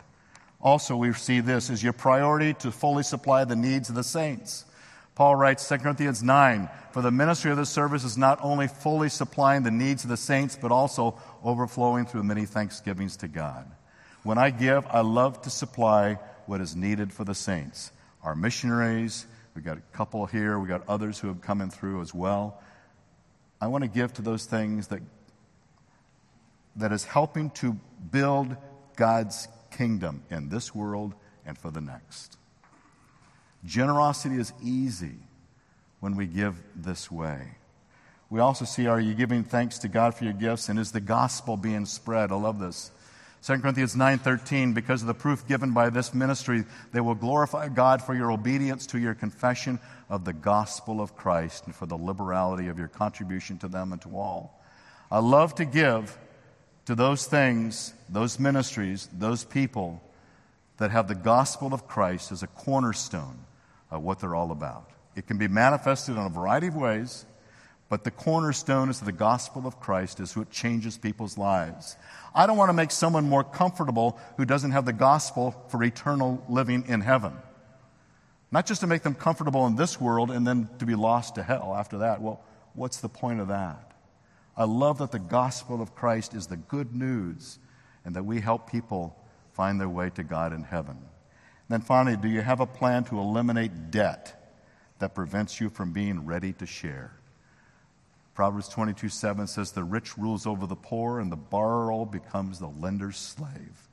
Also, 0.60 0.96
we 0.96 1.14
see 1.14 1.40
this 1.40 1.70
as 1.70 1.84
your 1.84 1.94
priority 1.94 2.56
to 2.56 2.72
fully 2.72 3.04
supply 3.04 3.46
the 3.46 3.56
needs 3.56 3.90
of 3.90 3.96
the 3.96 4.04
saints. 4.04 4.66
Paul 5.14 5.36
writes 5.36 5.70
2 5.70 5.78
Corinthians 5.78 6.24
9 6.24 6.68
For 6.92 7.04
the 7.04 7.12
ministry 7.12 7.52
of 7.52 7.58
the 7.58 7.68
service 7.68 8.04
is 8.04 8.18
not 8.18 8.40
only 8.42 8.68
fully 8.68 9.10
supplying 9.10 9.62
the 9.62 9.70
needs 9.70 10.04
of 10.04 10.10
the 10.10 10.18
saints, 10.18 10.58
but 10.60 10.72
also 10.72 11.20
overflowing 11.44 12.08
through 12.08 12.24
many 12.24 12.48
thanksgivings 12.48 13.18
to 13.18 13.28
God. 13.28 13.70
When 14.24 14.40
I 14.40 14.50
give, 14.50 14.88
I 14.88 15.02
love 15.02 15.44
to 15.44 15.52
supply 15.52 16.18
what 16.48 16.60
is 16.60 16.76
needed 16.76 17.14
for 17.14 17.24
the 17.24 17.36
saints. 17.36 17.92
Our 18.24 18.36
missionaries, 18.36 19.28
we've 19.54 19.64
got 19.64 19.78
a 19.78 19.96
couple 19.96 20.26
here, 20.26 20.58
we've 20.58 20.70
got 20.70 20.90
others 20.90 21.20
who 21.20 21.28
have 21.28 21.42
come 21.42 21.62
in 21.62 21.70
through 21.70 22.02
as 22.02 22.16
well. 22.16 22.60
I 23.62 23.68
want 23.68 23.84
to 23.84 23.88
give 23.88 24.12
to 24.14 24.24
those 24.24 24.46
things 24.46 24.88
that 24.88 25.02
that 26.76 26.92
is 26.92 27.04
helping 27.04 27.50
to 27.52 27.78
build 28.12 28.56
God's 28.96 29.48
kingdom 29.72 30.24
in 30.30 30.50
this 30.50 30.74
world 30.74 31.14
and 31.46 31.58
for 31.58 31.72
the 31.72 31.82
next. 31.82 32.38
Generosity 33.66 34.36
is 34.36 34.54
easy 34.64 35.16
when 36.00 36.16
we 36.16 36.26
give 36.26 36.62
this 36.76 37.10
way. 37.12 37.56
We 38.30 38.40
also 38.40 38.66
see 38.66 38.88
are 38.88 39.00
you 39.00 39.14
giving 39.14 39.44
thanks 39.44 39.80
to 39.80 39.88
God 39.88 40.16
for 40.16 40.24
your 40.24 40.34
gifts 40.34 40.68
and 40.70 40.80
is 40.80 40.92
the 40.92 41.00
gospel 41.00 41.56
being 41.56 41.86
spread? 41.86 42.32
I 42.32 42.36
love 42.36 42.60
this. 42.60 42.92
2 43.44 43.60
Corinthians 43.60 43.96
9:13 43.96 44.74
because 44.74 45.02
of 45.02 45.08
the 45.08 45.14
proof 45.14 45.46
given 45.48 45.74
by 45.74 45.90
this 45.90 46.14
ministry 46.14 46.64
they 46.94 47.02
will 47.02 47.16
glorify 47.16 47.68
God 47.68 48.02
for 48.02 48.16
your 48.16 48.32
obedience 48.32 48.88
to 48.88 48.98
your 48.98 49.14
confession 49.14 49.80
of 50.10 50.24
the 50.24 50.34
gospel 50.34 51.02
of 51.02 51.16
Christ 51.16 51.66
and 51.66 51.76
for 51.76 51.86
the 51.86 51.98
liberality 51.98 52.70
of 52.70 52.80
your 52.80 52.88
contribution 52.88 53.58
to 53.60 53.68
them 53.68 53.92
and 53.92 54.02
to 54.02 54.18
all. 54.18 54.62
I 55.12 55.20
love 55.20 55.56
to 55.56 55.66
give 55.66 56.18
to 56.86 56.96
those 56.96 57.26
things, 57.26 57.94
those 58.10 58.40
ministries, 58.40 59.08
those 59.14 59.44
people 59.44 60.02
that 60.78 60.92
have 60.92 61.08
the 61.08 61.16
gospel 61.16 61.74
of 61.74 61.88
Christ 61.88 62.32
as 62.32 62.44
a 62.44 62.48
cornerstone 62.48 63.40
of 63.90 64.04
what 64.04 64.20
they're 64.20 64.36
all 64.36 64.52
about. 64.52 64.90
It 65.16 65.28
can 65.28 65.38
be 65.38 65.48
manifested 65.48 66.18
in 66.18 66.22
a 66.22 66.30
variety 66.30 66.68
of 66.68 66.76
ways, 66.76 67.26
but 67.90 68.04
the 68.04 68.12
cornerstone 68.12 68.90
is 68.90 69.00
the 69.00 69.12
gospel 69.12 69.68
of 69.68 69.80
Christ 69.80 70.20
is 70.20 70.36
what 70.36 70.50
changes 70.50 70.98
people's 70.98 71.38
lives. 71.38 71.96
I 72.34 72.48
don't 72.48 72.58
want 72.58 72.70
to 72.70 72.74
make 72.74 72.90
someone 72.90 73.30
more 73.30 73.44
comfortable 73.44 74.20
who 74.38 74.46
doesn't 74.46 74.72
have 74.72 74.86
the 74.86 74.94
gospel 74.94 75.52
for 75.70 75.84
eternal 75.84 76.44
living 76.50 76.86
in 76.88 77.02
heaven. 77.02 77.34
Not 78.52 78.66
just 78.66 78.82
to 78.82 78.88
make 78.88 79.04
them 79.04 79.14
comfortable 79.14 79.68
in 79.68 79.76
this 79.76 80.02
world 80.02 80.32
and 80.32 80.46
then 80.46 80.70
to 80.80 80.86
be 80.86 80.96
lost 80.96 81.36
to 81.36 81.44
hell 81.44 81.76
after 81.78 82.00
that. 82.00 82.22
Well, 82.22 82.42
what's 82.74 83.00
the 83.00 83.10
point 83.10 83.40
of 83.40 83.50
that? 83.50 83.93
I 84.56 84.66
love 84.66 85.00
that 85.00 85.12
the 85.12 85.20
gospel 85.20 85.82
of 85.82 85.96
Christ 85.96 86.34
is 86.34 86.48
the 86.48 86.58
good 86.58 86.96
news 86.96 87.60
and 88.06 88.16
that 88.16 88.24
we 88.24 88.40
help 88.40 88.72
people 88.72 89.16
find 89.54 89.80
their 89.80 89.90
way 89.90 90.10
to 90.12 90.24
God 90.24 90.54
in 90.54 90.64
heaven. 90.64 90.98
And 90.98 91.70
then 91.70 91.82
finally, 91.82 92.18
do 92.18 92.28
you 92.28 92.42
have 92.42 92.60
a 92.60 92.66
plan 92.66 93.04
to 93.06 93.20
eliminate 93.20 93.92
debt 93.92 94.54
that 95.00 95.16
prevents 95.16 95.60
you 95.60 95.70
from 95.70 95.92
being 95.92 96.26
ready 96.26 96.54
to 96.54 96.66
share? 96.66 97.12
Proverbs 98.36 98.68
22 98.70 99.10
7 99.10 99.48
says, 99.48 99.72
The 99.72 99.84
rich 99.84 100.18
rules 100.18 100.46
over 100.46 100.66
the 100.66 100.76
poor, 100.76 101.20
and 101.20 101.32
the 101.32 101.38
borrower 101.38 102.06
becomes 102.06 102.60
the 102.60 102.68
lender's 102.68 103.18
slave. 103.18 103.88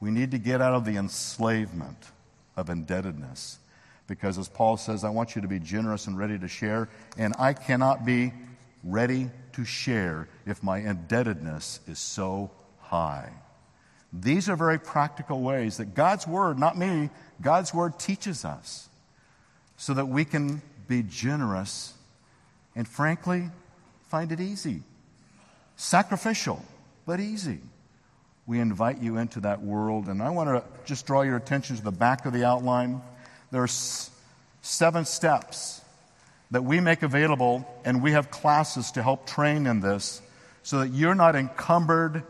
We 0.00 0.10
need 0.10 0.32
to 0.32 0.38
get 0.38 0.60
out 0.60 0.74
of 0.74 0.84
the 0.84 0.96
enslavement 0.96 2.10
of 2.56 2.70
indebtedness 2.70 3.58
because, 4.06 4.38
as 4.38 4.48
Paul 4.48 4.76
says, 4.76 5.04
I 5.04 5.10
want 5.10 5.36
you 5.36 5.42
to 5.42 5.48
be 5.48 5.60
generous 5.60 6.06
and 6.06 6.18
ready 6.18 6.38
to 6.38 6.48
share, 6.48 6.88
and 7.16 7.34
I 7.38 7.52
cannot 7.52 8.04
be 8.04 8.32
ready 8.84 9.30
to 9.52 9.64
share 9.64 10.28
if 10.46 10.62
my 10.62 10.78
indebtedness 10.78 11.80
is 11.86 11.98
so 11.98 12.50
high. 12.80 13.30
These 14.12 14.48
are 14.48 14.56
very 14.56 14.78
practical 14.78 15.42
ways 15.42 15.76
that 15.76 15.94
God's 15.94 16.26
Word, 16.26 16.58
not 16.58 16.78
me, 16.78 17.10
God's 17.40 17.74
Word 17.74 17.98
teaches 17.98 18.44
us 18.44 18.88
so 19.76 19.94
that 19.94 20.06
we 20.06 20.24
can 20.24 20.62
be 20.86 21.02
generous 21.02 21.94
and, 22.74 22.88
frankly, 22.88 23.50
find 24.08 24.32
it 24.32 24.40
easy. 24.40 24.82
Sacrificial, 25.76 26.64
but 27.06 27.20
easy. 27.20 27.58
We 28.46 28.60
invite 28.60 28.98
you 28.98 29.18
into 29.18 29.40
that 29.40 29.60
world, 29.62 30.08
and 30.08 30.22
I 30.22 30.30
want 30.30 30.48
to 30.48 30.64
just 30.86 31.06
draw 31.06 31.22
your 31.22 31.36
attention 31.36 31.76
to 31.76 31.82
the 31.82 31.92
back 31.92 32.24
of 32.24 32.32
the 32.32 32.44
outline. 32.44 33.02
There 33.50 33.62
are 33.62 33.68
seven 34.62 35.04
steps 35.04 35.82
that 36.50 36.64
we 36.64 36.80
make 36.80 37.02
available, 37.02 37.68
and 37.84 38.02
we 38.02 38.12
have 38.12 38.30
classes 38.30 38.92
to 38.92 39.02
help 39.02 39.26
train 39.26 39.66
in 39.66 39.80
this 39.80 40.22
so 40.62 40.80
that 40.80 40.88
you're 40.88 41.14
not 41.14 41.36
encumbered 41.36 42.22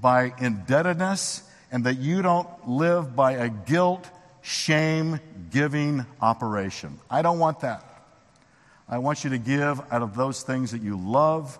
by 0.00 0.32
indebtedness 0.38 1.42
and 1.70 1.84
that 1.84 1.98
you 1.98 2.22
don't 2.22 2.48
live 2.68 3.16
by 3.16 3.32
a 3.32 3.48
guilt, 3.48 4.08
shame 4.42 5.18
giving 5.50 6.06
operation. 6.20 6.98
I 7.10 7.22
don't 7.22 7.38
want 7.38 7.60
that. 7.60 7.84
I 8.88 8.98
want 8.98 9.24
you 9.24 9.30
to 9.30 9.38
give 9.38 9.80
out 9.90 10.02
of 10.02 10.14
those 10.14 10.42
things 10.42 10.72
that 10.72 10.82
you 10.82 10.96
love 10.96 11.58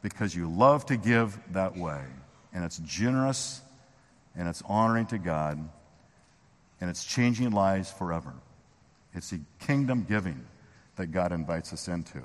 because 0.00 0.34
you 0.34 0.48
love 0.48 0.86
to 0.86 0.96
give 0.96 1.38
that 1.52 1.76
way. 1.76 2.00
And 2.54 2.64
it's 2.64 2.78
generous 2.78 3.60
and 4.36 4.48
it's 4.48 4.62
honoring 4.66 5.06
to 5.06 5.18
God 5.18 5.58
and 6.80 6.90
it's 6.90 7.04
changing 7.04 7.50
lives 7.50 7.90
forever. 7.90 8.32
It's 9.14 9.30
the 9.30 9.40
kingdom 9.60 10.06
giving 10.08 10.44
that 10.96 11.08
God 11.08 11.32
invites 11.32 11.72
us 11.72 11.88
into. 11.88 12.22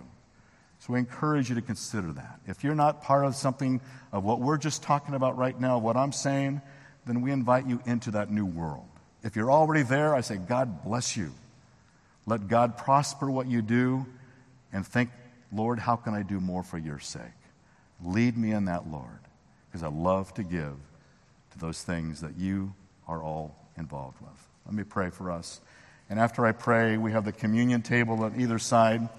So 0.79 0.93
we 0.93 0.99
encourage 0.99 1.49
you 1.49 1.55
to 1.55 1.61
consider 1.61 2.11
that. 2.13 2.39
If 2.45 2.63
you're 2.63 2.75
not 2.75 3.01
part 3.01 3.25
of 3.25 3.35
something 3.35 3.81
of 4.11 4.23
what 4.23 4.39
we're 4.39 4.57
just 4.57 4.83
talking 4.83 5.15
about 5.15 5.37
right 5.37 5.59
now, 5.59 5.79
what 5.79 5.97
I'm 5.97 6.11
saying, 6.11 6.61
then 7.05 7.21
we 7.21 7.31
invite 7.31 7.65
you 7.65 7.81
into 7.85 8.11
that 8.11 8.29
new 8.29 8.45
world. 8.45 8.85
If 9.23 9.35
you're 9.35 9.51
already 9.51 9.83
there, 9.83 10.13
I 10.13 10.21
say, 10.21 10.37
God 10.37 10.83
bless 10.83 11.17
you. 11.17 11.31
Let 12.25 12.47
God 12.47 12.77
prosper 12.77 13.31
what 13.31 13.47
you 13.47 13.61
do 13.61 14.05
and 14.71 14.85
think, 14.85 15.09
Lord, 15.51 15.79
how 15.79 15.95
can 15.95 16.13
I 16.13 16.23
do 16.23 16.39
more 16.39 16.61
for 16.61 16.77
your 16.77 16.99
sake? 16.99 17.21
Lead 18.03 18.37
me 18.37 18.51
in 18.51 18.65
that, 18.65 18.91
Lord, 18.91 19.19
because 19.67 19.81
I 19.81 19.87
love 19.87 20.33
to 20.35 20.43
give 20.43 20.75
to 21.51 21.59
those 21.59 21.81
things 21.81 22.21
that 22.21 22.37
you 22.37 22.73
are 23.07 23.23
all 23.23 23.55
involved 23.77 24.19
with. 24.21 24.47
Let 24.65 24.75
me 24.75 24.83
pray 24.83 25.09
for 25.09 25.31
us. 25.31 25.61
And 26.09 26.19
after 26.19 26.45
I 26.45 26.51
pray, 26.53 26.97
we 26.97 27.11
have 27.11 27.25
the 27.25 27.31
communion 27.31 27.81
table 27.81 28.23
on 28.23 28.39
either 28.39 28.59
side. 28.59 29.09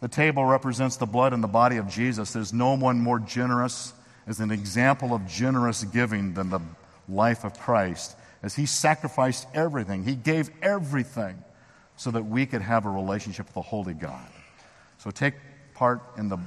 The 0.00 0.08
table 0.08 0.44
represents 0.44 0.96
the 0.96 1.06
blood 1.06 1.32
and 1.32 1.42
the 1.42 1.48
body 1.48 1.78
of 1.78 1.88
Jesus. 1.88 2.32
There's 2.32 2.52
no 2.52 2.74
one 2.74 3.00
more 3.00 3.18
generous 3.18 3.94
as 4.26 4.40
an 4.40 4.50
example 4.50 5.14
of 5.14 5.26
generous 5.26 5.82
giving 5.84 6.34
than 6.34 6.50
the 6.50 6.60
life 7.08 7.44
of 7.44 7.58
Christ, 7.58 8.16
as 8.42 8.54
he 8.54 8.66
sacrificed 8.66 9.46
everything. 9.54 10.04
He 10.04 10.14
gave 10.14 10.50
everything 10.62 11.42
so 11.96 12.10
that 12.10 12.24
we 12.24 12.44
could 12.46 12.62
have 12.62 12.86
a 12.86 12.90
relationship 12.90 13.46
with 13.46 13.54
the 13.54 13.62
Holy 13.62 13.94
God. 13.94 14.26
So 14.98 15.10
take 15.10 15.34
part 15.74 16.02
in 16.18 16.28
the 16.28 16.38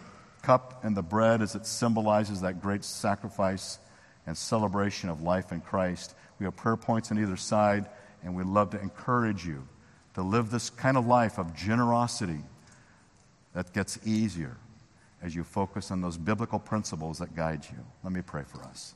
cup 0.42 0.84
and 0.84 0.96
the 0.96 1.02
bread 1.02 1.42
as 1.42 1.56
it 1.56 1.66
symbolizes 1.66 2.42
that 2.42 2.62
great 2.62 2.84
sacrifice 2.84 3.80
and 4.26 4.38
celebration 4.38 5.10
of 5.10 5.22
life 5.22 5.52
in 5.52 5.62
Christ. 5.62 6.14
We 6.40 6.46
have 6.46 6.56
prayer 6.56 6.78
points 6.78 7.12
on 7.12 7.20
either 7.20 7.38
side 7.38 7.88
and 8.24 8.36
we'd 8.36 8.48
love 8.48 8.72
to 8.72 8.82
encourage 8.82 9.46
you 9.46 9.68
to 10.16 10.22
live 10.22 10.50
this 10.50 10.70
kind 10.70 10.98
of 10.98 11.06
life 11.06 11.38
of 11.38 11.56
generosity 11.56 12.40
that 13.54 13.74
gets 13.74 14.00
easier 14.06 14.58
as 15.22 15.36
you 15.36 15.44
focus 15.44 15.92
on 15.92 16.02
those 16.02 16.18
biblical 16.18 16.60
principles 16.60 17.20
that 17.20 17.36
guide 17.36 17.66
you. 17.72 17.78
Let 18.04 18.14
me 18.14 18.22
pray 18.22 18.44
for 18.44 18.62
us. 18.64 18.94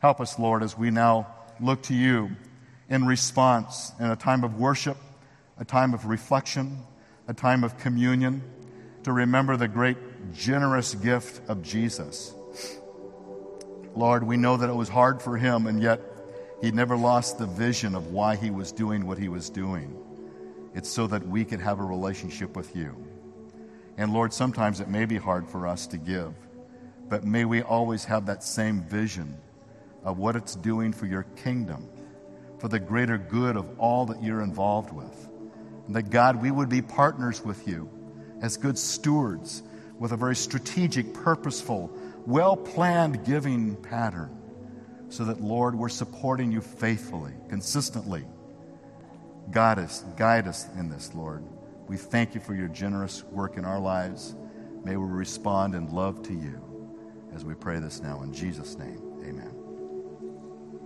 Help 0.00 0.20
us, 0.20 0.38
Lord, 0.38 0.62
as 0.62 0.78
we 0.78 0.90
now 0.90 1.26
look 1.60 1.82
to 1.84 1.94
you 1.94 2.30
in 2.88 3.06
response 3.06 3.92
in 3.98 4.06
a 4.06 4.16
time 4.16 4.44
of 4.44 4.58
worship, 4.58 4.96
a 5.58 5.64
time 5.64 5.92
of 5.92 6.06
reflection, 6.06 6.78
a 7.26 7.34
time 7.34 7.64
of 7.64 7.78
communion, 7.78 8.42
to 9.04 9.12
remember 9.12 9.56
the 9.56 9.68
great 9.68 9.96
generous 10.34 10.94
gift 10.94 11.40
of 11.48 11.62
Jesus. 11.62 12.32
Lord, 13.94 14.22
we 14.22 14.36
know 14.36 14.56
that 14.56 14.68
it 14.68 14.76
was 14.76 14.88
hard 14.88 15.20
for 15.20 15.36
him, 15.36 15.66
and 15.66 15.82
yet 15.82 16.00
he 16.60 16.72
never 16.72 16.96
lost 16.96 17.38
the 17.38 17.46
vision 17.46 17.94
of 17.94 18.08
why 18.08 18.34
he 18.34 18.50
was 18.50 18.72
doing 18.72 19.06
what 19.06 19.18
he 19.18 19.28
was 19.28 19.48
doing. 19.48 19.96
It's 20.74 20.88
so 20.88 21.06
that 21.06 21.26
we 21.26 21.44
could 21.44 21.60
have 21.60 21.78
a 21.78 21.84
relationship 21.84 22.56
with 22.56 22.74
you. 22.74 22.96
And 23.96 24.12
Lord, 24.12 24.32
sometimes 24.32 24.80
it 24.80 24.88
may 24.88 25.04
be 25.04 25.16
hard 25.16 25.48
for 25.48 25.66
us 25.66 25.86
to 25.88 25.98
give, 25.98 26.34
but 27.08 27.24
may 27.24 27.44
we 27.44 27.62
always 27.62 28.04
have 28.04 28.26
that 28.26 28.42
same 28.42 28.82
vision 28.82 29.36
of 30.04 30.18
what 30.18 30.36
it's 30.36 30.54
doing 30.56 30.92
for 30.92 31.06
your 31.06 31.24
kingdom, 31.36 31.88
for 32.58 32.68
the 32.68 32.78
greater 32.78 33.18
good 33.18 33.56
of 33.56 33.78
all 33.78 34.06
that 34.06 34.22
you're 34.22 34.42
involved 34.42 34.92
with. 34.92 35.28
And 35.86 35.96
that 35.96 36.10
God, 36.10 36.42
we 36.42 36.50
would 36.50 36.68
be 36.68 36.82
partners 36.82 37.44
with 37.44 37.66
you 37.66 37.88
as 38.40 38.56
good 38.56 38.78
stewards 38.78 39.62
with 39.98 40.12
a 40.12 40.16
very 40.16 40.36
strategic, 40.36 41.12
purposeful, 41.14 41.90
well 42.26 42.56
planned 42.56 43.24
giving 43.24 43.74
pattern 43.76 44.37
so 45.08 45.24
that, 45.24 45.40
Lord, 45.40 45.74
we're 45.74 45.88
supporting 45.88 46.52
you 46.52 46.60
faithfully, 46.60 47.32
consistently. 47.48 48.24
Guide 49.50 49.78
us, 49.78 50.04
guide 50.16 50.46
us 50.46 50.66
in 50.76 50.90
this, 50.90 51.14
Lord. 51.14 51.42
We 51.86 51.96
thank 51.96 52.34
you 52.34 52.40
for 52.40 52.54
your 52.54 52.68
generous 52.68 53.24
work 53.24 53.56
in 53.56 53.64
our 53.64 53.78
lives. 53.78 54.34
May 54.84 54.96
we 54.96 55.06
respond 55.06 55.74
in 55.74 55.90
love 55.90 56.22
to 56.24 56.34
you 56.34 56.62
as 57.34 57.44
we 57.44 57.54
pray 57.54 57.78
this 57.78 58.00
now 58.00 58.22
in 58.22 58.32
Jesus' 58.32 58.76
name. 58.76 59.07